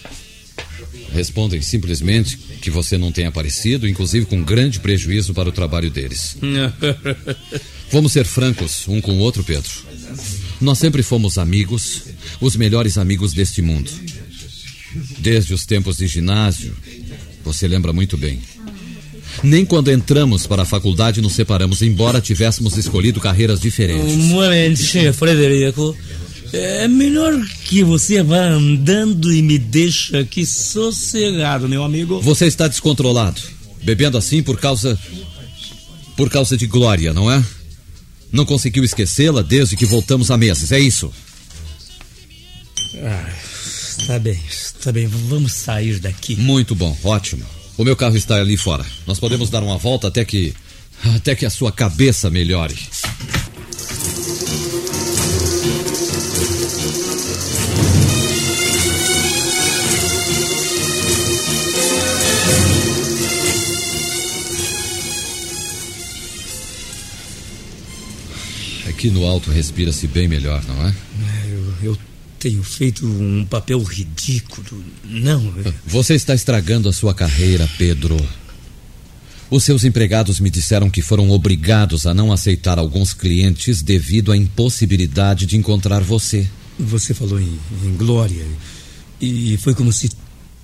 Respondem 1.13 1.61
simplesmente 1.63 2.37
que 2.61 2.71
você 2.71 2.97
não 2.97 3.11
tem 3.11 3.27
aparecido, 3.27 3.89
inclusive 3.89 4.27
com 4.27 4.43
grande 4.43 4.79
prejuízo 4.79 5.35
para 5.35 5.49
o 5.49 5.53
trabalho 5.53 5.91
deles. 5.91 6.37
Vamos 7.91 8.13
ser 8.13 8.25
francos 8.25 8.87
um 8.87 9.01
com 9.01 9.13
o 9.13 9.19
outro, 9.19 9.43
Pedro. 9.43 9.71
Nós 10.61 10.79
sempre 10.79 11.03
fomos 11.03 11.39
amigos, 11.39 12.03
os 12.41 12.55
melhores 12.57 12.99
amigos 12.99 13.33
deste 13.33 13.63
mundo. 13.63 13.91
Desde 15.19 15.55
os 15.55 15.65
tempos 15.65 15.97
de 15.97 16.07
ginásio, 16.07 16.77
você 17.45 17.67
lembra 17.67 17.93
muito 17.93 18.17
bem. 18.17 18.41
Nem 19.43 19.65
quando 19.65 19.91
entramos 19.91 20.47
para 20.47 20.63
a 20.63 20.67
faculdade 20.67 21.21
nos 21.21 21.33
separamos, 21.35 21.83
embora 21.83 22.21
tivéssemos 22.21 22.77
escolhido 22.77 23.21
carreiras 23.21 23.61
diferentes. 23.61 24.13
Um 24.13 24.17
momentinho, 24.29 25.13
Frederico. 25.15 25.97
É 26.53 26.89
melhor 26.89 27.35
que 27.65 27.85
você 27.85 28.23
vá 28.23 28.41
andando 28.41 29.33
e 29.33 29.43
me 29.43 29.59
deixa 29.59 30.21
aqui 30.21 30.47
sossegado, 30.47 31.69
meu 31.69 31.83
amigo. 31.85 32.21
Você 32.23 32.47
está 32.47 32.67
descontrolado, 32.67 33.41
bebendo 33.83 34.17
assim 34.17 34.43
por 34.43 34.59
causa. 34.59 34.99
por 36.17 36.31
causa 36.31 36.57
de 36.57 36.67
Glória, 36.67 37.13
não 37.13 37.31
é? 37.31 37.45
Não 38.33 38.45
conseguiu 38.47 38.83
esquecê-la 38.83 39.43
desde 39.43 39.77
que 39.77 39.85
voltamos 39.87 40.31
a 40.31 40.37
meses, 40.37 40.73
é 40.73 40.81
isso? 40.81 41.13
Ah, 43.03 43.31
está 43.99 44.19
bem, 44.19 44.41
está 44.51 44.91
bem. 44.91 45.07
Vamos 45.07 45.53
sair 45.53 45.99
daqui. 45.99 46.35
Muito 46.37 46.75
bom, 46.75 46.97
ótimo. 47.05 47.45
O 47.79 47.85
meu 47.85 47.95
carro 47.95 48.17
está 48.17 48.35
ali 48.35 48.57
fora. 48.57 48.85
Nós 49.07 49.21
podemos 49.21 49.51
dar 49.51 49.63
uma 49.63 49.79
volta 49.79 50.09
até 50.09 50.25
que. 50.25 50.53
até 51.15 51.37
que 51.37 51.47
a 51.47 51.51
sua 51.51 51.71
cabeça 51.71 52.29
melhore. 52.29 52.77
Aqui 68.89 69.09
no 69.13 69.25
alto 69.25 69.53
respira-se 69.53 70.09
bem 70.09 70.27
melhor, 70.27 70.65
não 70.67 70.85
é? 70.85 70.93
Eu, 71.49 71.75
eu 71.93 71.99
tenho 72.39 72.63
feito 72.63 73.07
um 73.07 73.45
papel 73.45 73.83
ridículo. 73.83 74.85
Não. 75.05 75.43
eu- 75.59 75.75
Você 75.87 76.15
está 76.15 76.35
estragando 76.35 76.89
a 76.89 76.93
sua 76.93 77.13
carreira, 77.15 77.69
Pedro. 77.77 78.17
Os 79.51 79.65
seus 79.65 79.83
empregados 79.85 80.41
me 80.41 80.51
disseram 80.51 80.91
que 80.91 81.01
foram 81.03 81.31
obrigados 81.31 82.07
a 82.07 82.13
não 82.13 82.31
aceitar 82.33 82.79
alguns 82.79 83.13
clientes 83.15 83.83
devido 83.83 84.31
à 84.31 84.37
impossibilidade 84.37 85.47
de 85.47 85.57
encontrar 85.57 86.01
você. 86.03 86.47
Você 86.79 87.15
falou 87.15 87.41
em, 87.41 87.59
em 87.85 87.97
glória. 87.97 88.47
E 89.21 89.57
foi 89.57 89.75
como 89.75 89.93
se 89.93 90.11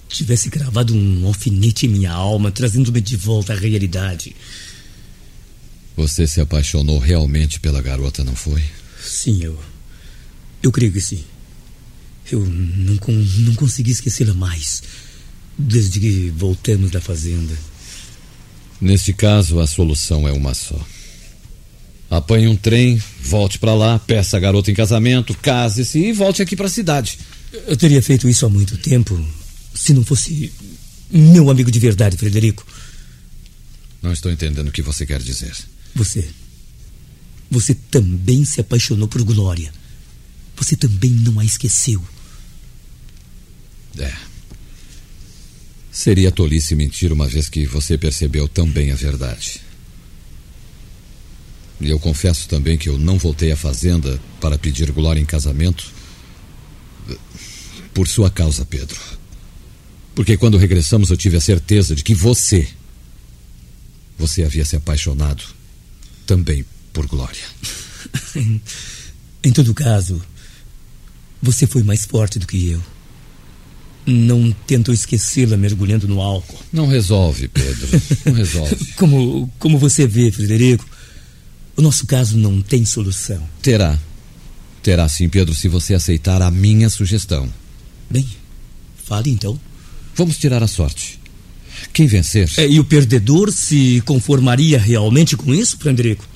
tivesse 0.08 0.48
gravado 0.50 0.94
um 0.94 1.26
alfinete 1.26 1.86
em 1.86 1.88
minha 1.88 2.12
alma, 2.12 2.50
trazendo-me 2.52 3.00
de 3.00 3.16
volta 3.16 3.52
à 3.52 3.56
realidade. 3.56 4.36
Você 5.96 6.26
se 6.26 6.40
apaixonou 6.40 6.98
realmente 6.98 7.58
pela 7.60 7.80
garota, 7.80 8.22
não 8.22 8.34
foi? 8.36 8.62
Sim, 9.02 9.42
eu. 9.42 9.58
Eu 10.62 10.70
creio 10.72 10.92
que 10.92 11.00
sim. 11.00 11.24
Eu 12.30 12.44
não, 12.44 12.98
não 13.38 13.54
consegui 13.54 13.90
esquecê-la 13.90 14.34
mais. 14.34 14.82
Desde 15.56 16.00
que 16.00 16.30
voltamos 16.30 16.90
da 16.90 17.00
fazenda. 17.00 17.54
Neste 18.80 19.12
caso, 19.12 19.60
a 19.60 19.66
solução 19.66 20.26
é 20.26 20.32
uma 20.32 20.52
só. 20.54 20.78
Apanhe 22.10 22.48
um 22.48 22.56
trem, 22.56 23.00
volte 23.22 23.58
para 23.58 23.74
lá, 23.74 23.98
peça 23.98 24.36
a 24.36 24.40
garota 24.40 24.70
em 24.70 24.74
casamento, 24.74 25.34
case-se 25.34 25.98
e 25.98 26.12
volte 26.12 26.42
aqui 26.42 26.54
para 26.54 26.66
a 26.66 26.70
cidade. 26.70 27.18
Eu 27.66 27.76
teria 27.76 28.02
feito 28.02 28.28
isso 28.28 28.44
há 28.44 28.48
muito 28.48 28.76
tempo, 28.76 29.18
se 29.74 29.92
não 29.92 30.04
fosse 30.04 30.52
meu 31.10 31.50
amigo 31.50 31.70
de 31.70 31.78
verdade, 31.78 32.16
Frederico. 32.16 32.66
Não 34.02 34.12
estou 34.12 34.30
entendendo 34.30 34.68
o 34.68 34.72
que 34.72 34.82
você 34.82 35.06
quer 35.06 35.20
dizer. 35.20 35.56
Você. 35.94 36.28
Você 37.50 37.74
também 37.74 38.44
se 38.44 38.60
apaixonou 38.60 39.08
por 39.08 39.22
Glória. 39.22 39.72
Você 40.56 40.76
também 40.76 41.10
não 41.10 41.38
a 41.40 41.44
esqueceu. 41.44 42.02
É. 43.98 44.12
Seria 45.90 46.32
tolice 46.32 46.74
mentir 46.74 47.12
uma 47.12 47.28
vez 47.28 47.48
que 47.48 47.66
você 47.66 47.96
percebeu 47.96 48.48
tão 48.48 48.68
bem 48.68 48.90
a 48.90 48.96
verdade. 48.96 49.60
E 51.80 51.90
eu 51.90 51.98
confesso 51.98 52.48
também 52.48 52.76
que 52.76 52.88
eu 52.88 52.98
não 52.98 53.18
voltei 53.18 53.52
à 53.52 53.56
fazenda 53.56 54.20
para 54.40 54.58
pedir 54.58 54.90
Glória 54.90 55.20
em 55.20 55.24
casamento 55.24 55.92
por 57.92 58.08
sua 58.08 58.30
causa, 58.30 58.64
Pedro. 58.64 58.98
Porque 60.14 60.36
quando 60.36 60.58
regressamos 60.58 61.10
eu 61.10 61.16
tive 61.16 61.36
a 61.36 61.40
certeza 61.40 61.94
de 61.94 62.02
que 62.02 62.14
você. 62.14 62.68
Você 64.18 64.42
havia 64.44 64.64
se 64.64 64.76
apaixonado 64.76 65.44
também 66.26 66.64
por 66.92 67.06
Glória. 67.06 67.44
Em 69.42 69.52
todo 69.52 69.74
caso, 69.74 70.22
você 71.42 71.66
foi 71.66 71.82
mais 71.82 72.04
forte 72.04 72.38
do 72.38 72.46
que 72.46 72.70
eu. 72.70 72.82
Não 74.06 74.50
tento 74.66 74.92
esquecê-la 74.92 75.56
mergulhando 75.56 76.06
no 76.06 76.20
álcool. 76.20 76.58
Não 76.72 76.86
resolve, 76.86 77.48
Pedro. 77.48 77.88
Não 78.26 78.32
resolve. 78.34 78.76
como, 78.96 79.50
como 79.58 79.78
você 79.78 80.06
vê, 80.06 80.30
Frederico, 80.30 80.86
o 81.76 81.82
nosso 81.82 82.06
caso 82.06 82.36
não 82.36 82.60
tem 82.60 82.84
solução. 82.84 83.42
Terá. 83.62 83.98
Terá 84.82 85.08
sim, 85.08 85.28
Pedro, 85.28 85.54
se 85.54 85.68
você 85.68 85.94
aceitar 85.94 86.42
a 86.42 86.50
minha 86.50 86.90
sugestão. 86.90 87.50
Bem, 88.10 88.28
fale 89.04 89.30
então. 89.30 89.58
Vamos 90.14 90.36
tirar 90.36 90.62
a 90.62 90.68
sorte. 90.68 91.18
Quem 91.92 92.06
vencer. 92.06 92.50
É, 92.56 92.68
e 92.68 92.78
o 92.78 92.84
perdedor 92.84 93.50
se 93.50 94.02
conformaria 94.04 94.78
realmente 94.78 95.36
com 95.36 95.54
isso, 95.54 95.78
Frederico? 95.78 96.28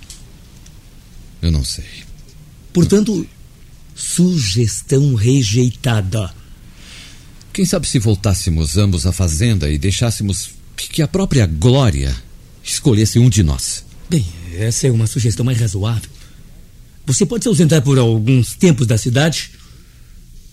Eu 1.40 1.52
não 1.52 1.62
sei. 1.62 1.84
Portanto, 2.72 3.26
sugestão 3.94 5.14
rejeitada. 5.14 6.32
Quem 7.58 7.64
sabe 7.64 7.88
se 7.88 7.98
voltássemos 7.98 8.76
ambos 8.76 9.04
à 9.04 9.10
fazenda 9.10 9.68
e 9.68 9.76
deixássemos 9.76 10.50
que 10.76 11.02
a 11.02 11.08
própria 11.08 11.44
Glória 11.44 12.14
escolhesse 12.62 13.18
um 13.18 13.28
de 13.28 13.42
nós? 13.42 13.84
Bem, 14.08 14.24
essa 14.56 14.86
é 14.86 14.92
uma 14.92 15.08
sugestão 15.08 15.44
mais 15.44 15.58
razoável. 15.58 16.08
Você 17.04 17.26
pode 17.26 17.42
se 17.42 17.48
ausentar 17.48 17.82
por 17.82 17.98
alguns 17.98 18.54
tempos 18.54 18.86
da 18.86 18.96
cidade? 18.96 19.50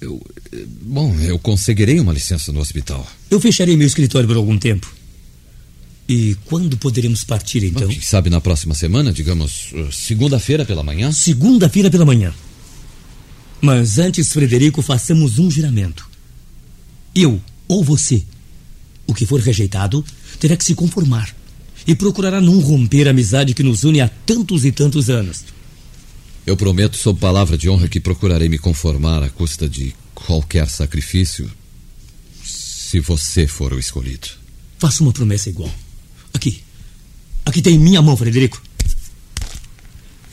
Eu. 0.01 0.19
Bom, 0.81 1.15
eu 1.19 1.37
conseguirei 1.37 1.99
uma 1.99 2.11
licença 2.11 2.51
no 2.51 2.59
hospital. 2.59 3.07
Eu 3.29 3.39
fecharei 3.39 3.77
meu 3.77 3.85
escritório 3.85 4.27
por 4.27 4.37
algum 4.37 4.57
tempo. 4.57 4.91
E 6.09 6.35
quando 6.45 6.75
poderemos 6.75 7.23
partir 7.23 7.63
então? 7.65 7.87
Quem 7.87 8.01
sabe 8.01 8.31
na 8.31 8.41
próxima 8.41 8.73
semana, 8.73 9.13
digamos, 9.13 9.71
uh, 9.73 9.91
segunda-feira 9.91 10.65
pela 10.65 10.81
manhã? 10.81 11.11
Segunda-feira 11.11 11.91
pela 11.91 12.03
manhã. 12.03 12.33
Mas 13.61 13.99
antes, 13.99 14.33
Frederico, 14.33 14.81
façamos 14.81 15.37
um 15.37 15.51
juramento. 15.51 16.14
Eu 17.15 17.41
ou 17.67 17.83
você, 17.83 18.23
o 19.07 19.13
que 19.13 19.25
for 19.25 19.39
rejeitado, 19.39 20.03
terá 20.39 20.57
que 20.57 20.65
se 20.65 20.75
conformar 20.75 21.33
e 21.87 21.95
procurará 21.95 22.41
não 22.41 22.59
romper 22.59 23.07
a 23.07 23.11
amizade 23.11 23.53
que 23.53 23.63
nos 23.63 23.83
une 23.83 24.01
há 24.01 24.09
tantos 24.25 24.65
e 24.65 24.71
tantos 24.71 25.09
anos. 25.09 25.45
Eu 26.45 26.57
prometo, 26.57 26.97
sob 26.97 27.19
palavra 27.19 27.57
de 27.57 27.69
honra, 27.69 27.87
que 27.87 27.99
procurarei 27.99 28.49
me 28.49 28.57
conformar 28.57 29.23
à 29.23 29.29
custa 29.29 29.67
de 29.67 29.95
qualquer 30.13 30.69
sacrifício, 30.69 31.49
se 32.43 32.99
você 32.99 33.47
for 33.47 33.73
o 33.73 33.79
escolhido. 33.79 34.27
Faça 34.77 35.01
uma 35.01 35.11
promessa 35.11 35.49
igual. 35.49 35.73
Aqui. 36.33 36.61
Aqui 37.45 37.61
tem 37.61 37.79
minha 37.79 38.01
mão, 38.01 38.17
Frederico. 38.17 38.61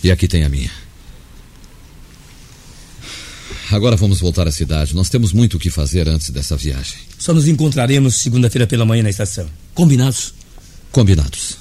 E 0.03 0.11
aqui 0.11 0.27
tem 0.27 0.45
a 0.45 0.49
minha. 0.49 0.71
Agora 3.73 3.97
vamos 3.97 4.21
voltar 4.21 4.47
à 4.47 4.53
cidade. 4.53 4.95
Nós 4.95 5.09
temos 5.09 5.33
muito 5.33 5.57
o 5.57 5.59
que 5.59 5.71
fazer 5.71 6.07
antes 6.07 6.29
dessa 6.29 6.55
viagem. 6.59 6.99
Só 7.19 7.33
nos 7.33 7.49
encontraremos 7.49 8.17
segunda-feira 8.17 8.67
pela 8.67 8.85
manhã 8.85 9.03
na 9.03 9.09
estação. 9.09 9.49
Combinados? 9.73 10.35
Combinados. 10.93 11.57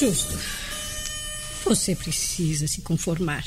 Justo. 0.00 0.38
Você 1.66 1.94
precisa 1.94 2.66
se 2.66 2.80
conformar. 2.80 3.44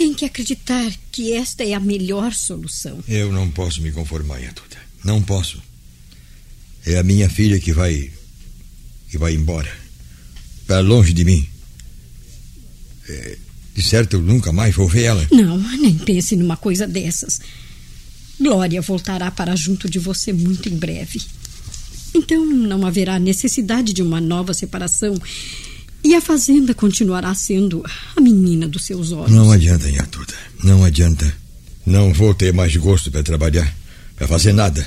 Tem 0.00 0.14
que 0.14 0.24
acreditar 0.24 0.90
que 1.12 1.34
esta 1.34 1.62
é 1.62 1.74
a 1.74 1.78
melhor 1.78 2.32
solução. 2.32 3.04
Eu 3.06 3.30
não 3.30 3.50
posso 3.50 3.82
me 3.82 3.92
conformar, 3.92 4.38
Yatuta. 4.38 4.78
Não 5.04 5.20
posso. 5.20 5.62
É 6.86 6.96
a 6.96 7.02
minha 7.02 7.28
filha 7.28 7.60
que 7.60 7.70
vai. 7.70 8.10
que 9.10 9.18
vai 9.18 9.34
embora. 9.34 9.70
Para 10.66 10.80
longe 10.80 11.12
de 11.12 11.22
mim. 11.22 11.46
É, 13.10 13.36
de 13.74 13.82
certo, 13.82 14.14
eu 14.14 14.22
nunca 14.22 14.50
mais 14.50 14.74
vou 14.74 14.88
ver 14.88 15.02
ela. 15.02 15.28
Não, 15.30 15.58
nem 15.76 15.98
pense 15.98 16.34
numa 16.34 16.56
coisa 16.56 16.86
dessas. 16.86 17.38
Glória 18.40 18.80
voltará 18.80 19.30
para 19.30 19.54
junto 19.54 19.86
de 19.86 19.98
você 19.98 20.32
muito 20.32 20.66
em 20.66 20.78
breve. 20.78 21.20
Então 22.14 22.46
não 22.46 22.86
haverá 22.86 23.18
necessidade 23.18 23.92
de 23.92 24.00
uma 24.00 24.18
nova 24.18 24.54
separação. 24.54 25.14
E 26.02 26.14
a 26.14 26.20
fazenda 26.20 26.74
continuará 26.74 27.34
sendo 27.34 27.84
a 28.16 28.20
menina 28.20 28.66
dos 28.66 28.84
seus 28.84 29.12
olhos. 29.12 29.30
Não 29.30 29.52
adianta, 29.52 29.88
Yatuta. 29.88 30.34
Não 30.64 30.84
adianta. 30.84 31.32
Não 31.84 32.12
vou 32.12 32.34
ter 32.34 32.52
mais 32.52 32.74
gosto 32.76 33.10
para 33.10 33.22
trabalhar, 33.22 33.74
para 34.16 34.26
fazer 34.26 34.52
nada. 34.52 34.86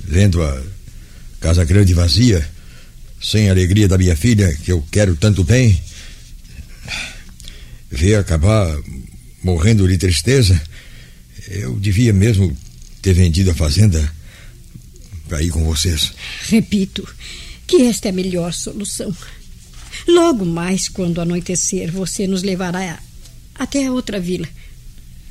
Vendo 0.00 0.42
a 0.42 0.62
casa 1.40 1.64
grande 1.64 1.94
vazia, 1.94 2.46
sem 3.20 3.48
a 3.48 3.52
alegria 3.52 3.88
da 3.88 3.96
minha 3.96 4.14
filha, 4.14 4.54
que 4.62 4.72
eu 4.72 4.84
quero 4.90 5.16
tanto 5.16 5.42
bem, 5.42 5.80
ver 7.90 8.16
acabar 8.16 8.76
morrendo 9.42 9.86
de 9.88 9.96
tristeza, 9.96 10.60
eu 11.48 11.78
devia 11.78 12.12
mesmo 12.12 12.56
ter 13.00 13.14
vendido 13.14 13.50
a 13.50 13.54
fazenda 13.54 14.12
para 15.28 15.42
ir 15.42 15.50
com 15.50 15.64
vocês. 15.64 16.12
Repito 16.48 17.06
que 17.66 17.82
esta 17.82 18.08
é 18.08 18.10
a 18.10 18.14
melhor 18.14 18.52
solução. 18.52 19.14
Logo 20.06 20.44
mais, 20.44 20.88
quando 20.88 21.20
anoitecer, 21.20 21.90
você 21.90 22.26
nos 22.26 22.42
levará 22.42 23.00
até 23.54 23.86
a 23.86 23.92
outra 23.92 24.18
vila, 24.20 24.48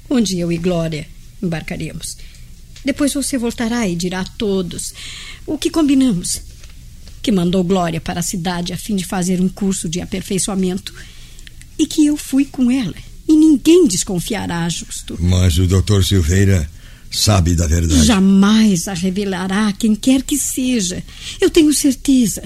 onde 0.10 0.40
eu 0.40 0.52
e 0.52 0.58
Glória 0.58 1.08
embarcaremos. 1.42 2.18
Depois 2.86 3.14
você 3.14 3.38
voltará 3.38 3.88
e 3.88 3.96
dirá 3.96 4.22
a 4.22 4.26
todos 4.26 4.94
o 5.46 5.58
que 5.58 5.70
combinamos. 5.70 6.42
Que 7.22 7.32
mandou 7.32 7.64
Glória 7.64 8.02
para 8.02 8.20
a 8.20 8.24
cidade 8.24 8.74
a 8.74 8.78
fim 8.78 8.96
de 8.96 9.06
fazer 9.06 9.40
um 9.40 9.48
curso 9.48 9.88
de 9.88 10.02
aperfeiçoamento 10.02 10.94
e 11.78 11.88
que 11.88 12.06
eu 12.06 12.18
fui 12.18 12.46
com 12.46 12.70
ela. 12.70 12.96
E 13.28 13.36
ninguém 13.36 13.88
desconfiará, 13.88 14.68
justo. 14.68 15.18
Mas 15.22 15.58
o 15.58 15.66
doutor 15.66 16.04
Silveira 16.04 16.70
sabe 17.10 17.56
da 17.56 17.66
verdade. 17.66 18.06
Jamais 18.06 18.88
a 18.88 18.94
revelará 18.94 19.70
a 19.70 19.74
quem 19.74 19.96
quer 19.96 20.22
que 20.24 20.38
seja. 20.38 21.02
Eu 21.40 21.50
tenho 21.50 21.74
certeza. 21.74 22.44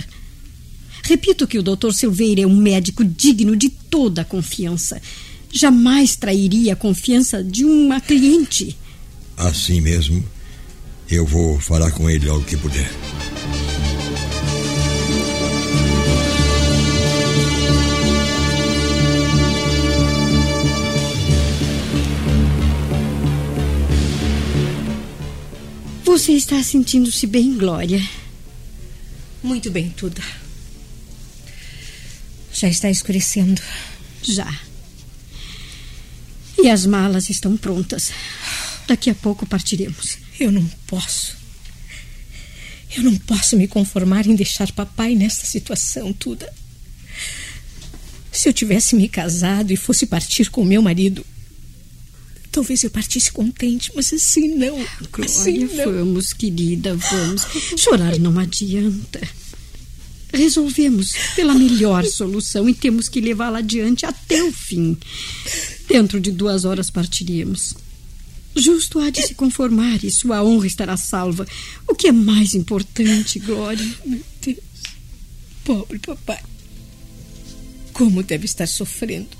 Repito 1.07 1.47
que 1.47 1.57
o 1.57 1.63
doutor 1.63 1.93
Silveira 1.93 2.41
é 2.41 2.45
um 2.45 2.57
médico 2.57 3.01
digno 3.01 3.55
de 3.55 3.69
toda 3.69 4.23
a 4.23 4.25
confiança. 4.25 5.01
Jamais 5.49 6.17
trairia 6.17 6.73
a 6.73 6.75
confiança 6.75 7.41
de 7.41 7.63
uma 7.63 8.01
cliente. 8.01 8.77
Assim 9.37 9.79
mesmo, 9.79 10.21
eu 11.09 11.25
vou 11.25 11.61
falar 11.61 11.91
com 11.91 12.09
ele 12.09 12.27
logo 12.27 12.43
que 12.43 12.57
puder. 12.57 12.91
Você 26.03 26.33
está 26.33 26.61
sentindo-se 26.61 27.25
bem, 27.25 27.57
Glória? 27.57 28.05
Muito 29.41 29.71
bem, 29.71 29.89
Tuda. 29.91 30.46
Já 32.57 32.67
está 32.67 32.89
escurecendo. 32.89 33.61
Já. 34.23 34.61
E 36.57 36.67
as 36.71 36.87
malas 36.87 37.29
estão 37.29 37.55
prontas. 37.55 38.11
Daqui 38.87 39.11
a 39.11 39.15
pouco 39.15 39.45
partiremos. 39.45 40.17
Eu 40.39 40.51
não 40.51 40.65
posso. 40.87 41.37
Eu 42.95 43.03
não 43.03 43.15
posso 43.15 43.55
me 43.55 43.67
conformar 43.67 44.25
em 44.25 44.33
deixar 44.33 44.71
papai 44.71 45.13
nesta 45.13 45.45
situação, 45.45 46.11
Tuda. 46.11 46.51
Se 48.31 48.49
eu 48.49 48.53
tivesse 48.53 48.95
me 48.95 49.07
casado 49.07 49.71
e 49.71 49.77
fosse 49.77 50.07
partir 50.07 50.49
com 50.49 50.65
meu 50.65 50.81
marido, 50.81 51.23
talvez 52.51 52.83
eu 52.83 52.89
partisse 52.89 53.31
contente, 53.31 53.91
mas 53.93 54.11
assim 54.11 54.55
não. 54.55 54.83
Glória, 55.11 55.25
assim 55.25 55.65
não. 55.65 55.93
vamos, 55.93 56.33
querida, 56.33 56.95
vamos. 56.95 57.43
Chorar 57.77 58.17
não 58.17 58.39
adianta. 58.39 59.21
Resolvemos 60.33 61.13
pela 61.35 61.53
melhor 61.53 62.05
solução 62.05 62.67
e 62.67 62.73
temos 62.73 63.07
que 63.07 63.21
levá-la 63.21 63.59
adiante 63.59 64.05
até 64.05 64.43
o 64.43 64.51
fim. 64.51 64.97
Dentro 65.87 66.19
de 66.19 66.31
duas 66.31 66.65
horas 66.65 66.89
partiríamos. 66.89 67.73
Justo 68.55 68.99
há 68.99 69.09
de 69.09 69.21
se 69.21 69.35
conformar 69.35 70.03
e 70.03 70.11
sua 70.11 70.43
honra 70.43 70.67
estará 70.67 70.97
salva. 70.97 71.47
O 71.87 71.93
que 71.93 72.07
é 72.07 72.11
mais 72.11 72.55
importante, 72.55 73.39
Glória? 73.39 73.85
Meu 74.05 74.21
Deus. 74.41 74.57
Pobre 75.63 75.99
papai. 75.99 76.41
Como 77.93 78.23
deve 78.23 78.45
estar 78.45 78.67
sofrendo. 78.67 79.37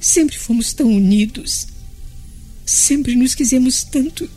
Sempre 0.00 0.36
fomos 0.36 0.72
tão 0.72 0.88
unidos. 0.88 1.66
Sempre 2.66 3.14
nos 3.14 3.34
quisemos 3.34 3.84
tanto. 3.84 4.28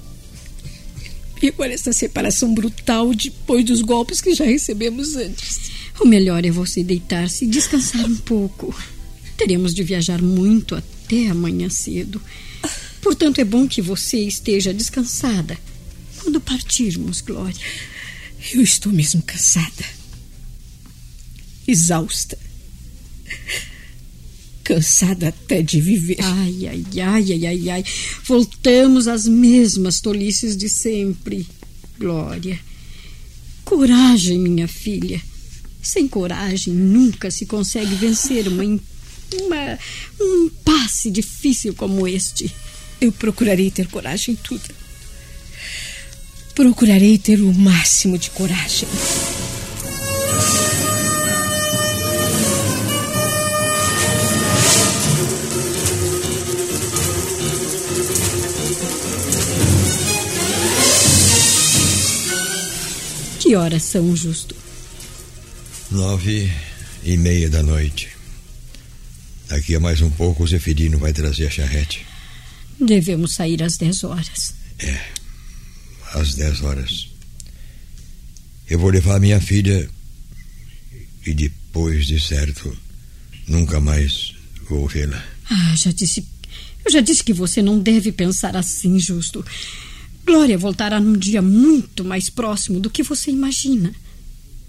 E 1.44 1.50
agora 1.50 1.74
essa 1.74 1.92
separação 1.92 2.54
brutal 2.54 3.14
depois 3.14 3.66
dos 3.66 3.82
golpes 3.82 4.22
que 4.22 4.34
já 4.34 4.46
recebemos 4.46 5.18
antes. 5.18 5.72
O 6.00 6.06
melhor 6.06 6.46
é 6.46 6.50
você 6.50 6.82
deitar-se 6.82 7.44
e 7.44 7.50
descansar 7.50 8.06
um 8.06 8.16
pouco. 8.16 8.74
Teremos 9.36 9.74
de 9.74 9.84
viajar 9.84 10.22
muito 10.22 10.74
até 10.74 11.28
amanhã 11.28 11.70
cedo. 11.70 12.22
Portanto, 13.02 13.42
é 13.42 13.44
bom 13.44 13.68
que 13.68 13.82
você 13.82 14.20
esteja 14.20 14.74
descansada 14.74 15.58
quando 16.22 16.40
partirmos, 16.40 17.20
Glória. 17.20 17.60
Eu 18.54 18.62
estou 18.62 18.94
mesmo 18.94 19.22
cansada. 19.22 19.84
Exausta. 21.68 22.40
Cansada 24.64 25.28
até 25.28 25.62
de 25.62 25.82
viver. 25.82 26.18
Ai, 26.22 26.68
ai, 26.68 26.86
ai, 27.02 27.34
ai, 27.34 27.46
ai, 27.46 27.70
ai. 27.70 27.86
Voltamos 28.24 29.08
às 29.08 29.28
mesmas 29.28 30.00
tolices 30.00 30.56
de 30.56 30.70
sempre. 30.70 31.46
Glória. 32.00 32.60
Coragem, 33.66 34.40
minha 34.40 34.68
filha. 34.68 35.22
Sem 35.82 36.08
coragem 36.08 36.74
nunca 36.74 37.30
se 37.30 37.46
consegue 37.46 37.94
vencer 37.96 38.48
uma, 38.48 38.64
uma, 38.64 39.80
um 40.20 40.46
impasse 40.46 41.12
difícil 41.12 41.74
como 41.74 42.08
este. 42.08 42.50
Eu 43.02 43.12
procurarei 43.12 43.70
ter 43.70 43.88
coragem 43.88 44.34
em 44.34 44.38
tudo. 44.38 44.64
Procurarei 46.56 47.18
ter 47.18 47.42
o 47.42 47.54
máximo 47.54 48.18
de 48.18 48.30
coragem. 48.30 48.88
Que 63.54 63.58
horas 63.58 63.84
são, 63.84 64.16
Justo? 64.16 64.56
Nove 65.92 66.52
e 67.04 67.16
meia 67.16 67.48
da 67.52 67.62
noite. 67.62 68.10
Daqui 69.48 69.76
a 69.76 69.80
mais 69.80 70.02
um 70.02 70.10
pouco 70.10 70.44
o 70.44 70.48
Zeferino 70.48 70.98
vai 70.98 71.14
trazer 71.14 71.46
a 71.46 71.50
charrete. 71.52 72.04
Devemos 72.80 73.36
sair 73.36 73.62
às 73.62 73.78
dez 73.78 74.04
horas. 74.04 74.56
É, 74.80 75.00
às 76.16 76.34
dez 76.34 76.64
horas. 76.64 77.10
Eu 78.68 78.80
vou 78.80 78.90
levar 78.90 79.20
minha 79.20 79.40
filha 79.40 79.88
e 81.24 81.32
depois 81.32 82.08
de 82.08 82.20
certo 82.20 82.76
nunca 83.48 83.80
mais 83.80 84.34
vou 84.68 84.88
vê-la. 84.88 85.24
Ah, 85.48 85.76
já 85.76 85.92
disse. 85.92 86.28
Eu 86.84 86.92
já 86.92 87.02
disse 87.02 87.24
que 87.24 87.34
você 87.34 87.62
não 87.62 87.80
deve 87.80 88.12
pensar 88.12 88.58
assim, 88.58 88.98
Justo. 89.00 89.46
Glória 90.26 90.58
voltará 90.58 91.00
num 91.00 91.18
dia 91.18 91.42
muito 91.42 92.04
mais 92.04 92.30
próximo 92.30 92.80
do 92.80 92.90
que 92.90 93.04
você 93.04 93.30
imagina. 93.32 93.94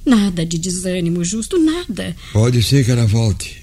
Nada 0.04 0.44
de 0.44 0.58
desânimo, 0.58 1.24
Justo, 1.24 1.58
nada. 1.58 2.14
Pode 2.32 2.62
ser 2.62 2.84
que 2.84 2.90
ela 2.90 3.06
volte. 3.06 3.62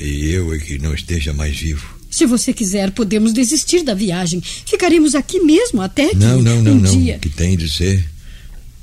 E 0.00 0.30
eu 0.30 0.52
é 0.54 0.58
que 0.58 0.78
não 0.78 0.94
esteja 0.94 1.32
mais 1.32 1.56
vivo. 1.58 1.98
Se 2.10 2.24
você 2.24 2.52
quiser, 2.52 2.90
podemos 2.92 3.32
desistir 3.32 3.82
da 3.84 3.94
viagem. 3.94 4.40
Ficaremos 4.40 5.14
aqui 5.14 5.40
mesmo 5.40 5.82
até 5.82 6.08
que 6.08 6.16
Não, 6.16 6.40
não, 6.40 6.62
não, 6.62 6.72
um 6.72 6.80
não. 6.80 6.90
dia. 6.90 7.16
O 7.16 7.20
que 7.20 7.28
tem 7.28 7.56
de 7.56 7.70
ser, 7.70 8.08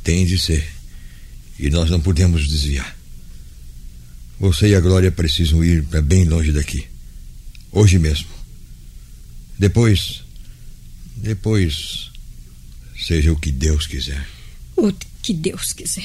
tem 0.03 0.25
de 0.25 0.37
ser. 0.37 0.65
E 1.57 1.69
nós 1.69 1.89
não 1.89 1.99
podemos 1.99 2.47
desviar. 2.47 2.95
Você 4.39 4.67
e 4.69 4.75
a 4.75 4.79
Glória 4.81 5.11
precisam 5.11 5.63
ir 5.63 5.83
para 5.85 6.01
bem 6.01 6.25
longe 6.25 6.51
daqui. 6.51 6.85
Hoje 7.71 7.97
mesmo. 7.97 8.27
Depois. 9.57 10.24
Depois. 11.25 12.11
Seja 12.95 13.31
o 13.31 13.35
que 13.35 13.51
Deus 13.51 13.87
quiser. 13.87 14.27
O 14.75 14.93
que 15.23 15.33
Deus 15.33 15.73
quiser. 15.73 16.03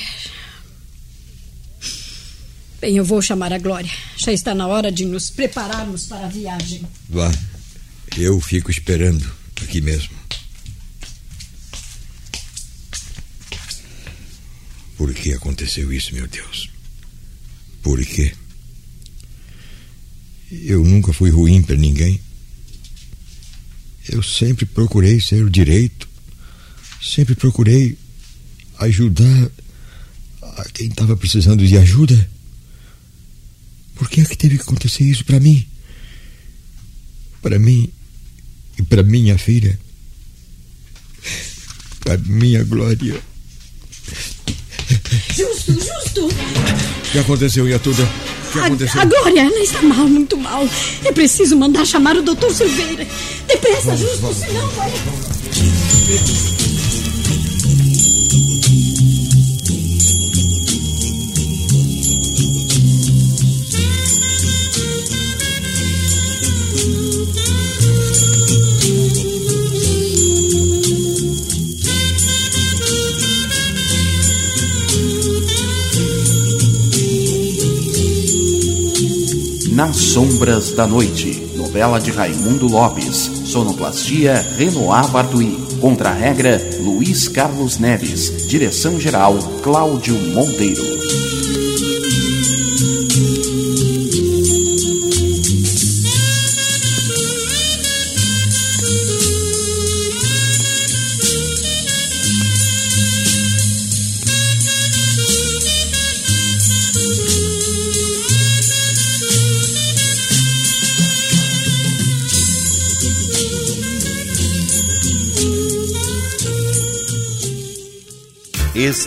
Bem, 2.81 2.97
eu 2.97 3.05
vou 3.05 3.21
chamar 3.21 3.53
a 3.53 3.59
Glória. 3.59 3.93
Já 4.17 4.33
está 4.33 4.55
na 4.55 4.67
hora 4.67 4.91
de 4.91 5.05
nos 5.05 5.29
prepararmos 5.29 6.07
para 6.07 6.25
a 6.25 6.29
viagem. 6.31 6.87
Vá. 7.07 7.31
Eu 8.17 8.41
fico 8.41 8.71
esperando 8.71 9.31
aqui 9.63 9.83
mesmo. 9.83 10.19
Por 14.97 15.13
que 15.13 15.35
aconteceu 15.35 15.93
isso, 15.93 16.15
meu 16.15 16.27
Deus? 16.27 16.71
Por 17.83 18.03
quê? 18.07 18.33
Eu 20.51 20.83
nunca 20.83 21.13
fui 21.13 21.29
ruim 21.29 21.63
para 21.63 21.77
ninguém. 21.77 22.19
Eu 24.11 24.23
sempre 24.25 24.67
procurei 24.67 25.21
ser 25.21 25.45
o 25.45 25.51
direito. 25.51 26.09
Sempre 27.01 27.35
procurei 27.37 27.97
ajudar 28.79 29.51
a 30.43 30.65
quem 30.75 30.89
estava 30.89 31.17
precisando 31.17 31.65
de 31.65 31.77
ajuda. 31.79 32.29
Por 33.95 34.09
que 34.11 34.21
é 34.21 34.25
que 34.25 34.37
teve 34.37 34.57
que 34.57 34.63
acontecer 34.63 35.05
isso 35.05 35.25
para 35.25 35.39
mim? 35.39 35.65
Para 37.41 37.59
mim 37.59 37.89
e 38.79 38.83
para 38.83 39.03
minha 39.05 39.39
filha. 39.39 39.79
Para 42.01 42.19
minha 42.19 42.65
glória. 42.65 43.21
Justo, 45.37 45.73
justo! 45.73 46.27
O 46.27 47.13
que 47.13 47.19
aconteceu, 47.19 47.69
Yatuda? 47.69 48.03
O 48.03 48.53
que 48.53 48.59
A, 48.59 48.67
aconteceu? 48.67 49.01
a 49.01 49.05
Glória, 49.05 49.41
ela 49.43 49.61
está 49.63 49.81
mal, 49.83 50.09
muito 50.09 50.37
mal. 50.37 50.69
É 51.05 51.13
preciso 51.13 51.57
mandar 51.57 51.87
chamar 51.87 52.17
o 52.17 52.23
doutor 52.23 52.53
Silveira. 52.53 53.07
Depressa, 53.51 53.83
Vamos, 53.87 54.01
justo, 54.01 54.21
vamos, 54.21 54.37
senão 54.37 54.69
vai. 54.69 54.93
Nas 79.73 79.97
Sombras 79.97 80.71
da 80.73 80.87
Noite, 80.87 81.49
novela 81.57 81.99
de 81.99 82.11
Raimundo 82.11 82.69
Lopes, 82.69 83.30
sonoplastia 83.51 84.47
Renoir 84.57 85.09
Bartui, 85.09 85.59
contra-regra 85.81 86.57
Luiz 86.79 87.27
Carlos 87.27 87.79
Neves, 87.79 88.47
direção-geral 88.47 89.37
Cláudio 89.61 90.15
Monteiro. 90.33 91.40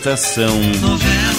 Estação 0.03 0.59
Novela. 0.81 1.32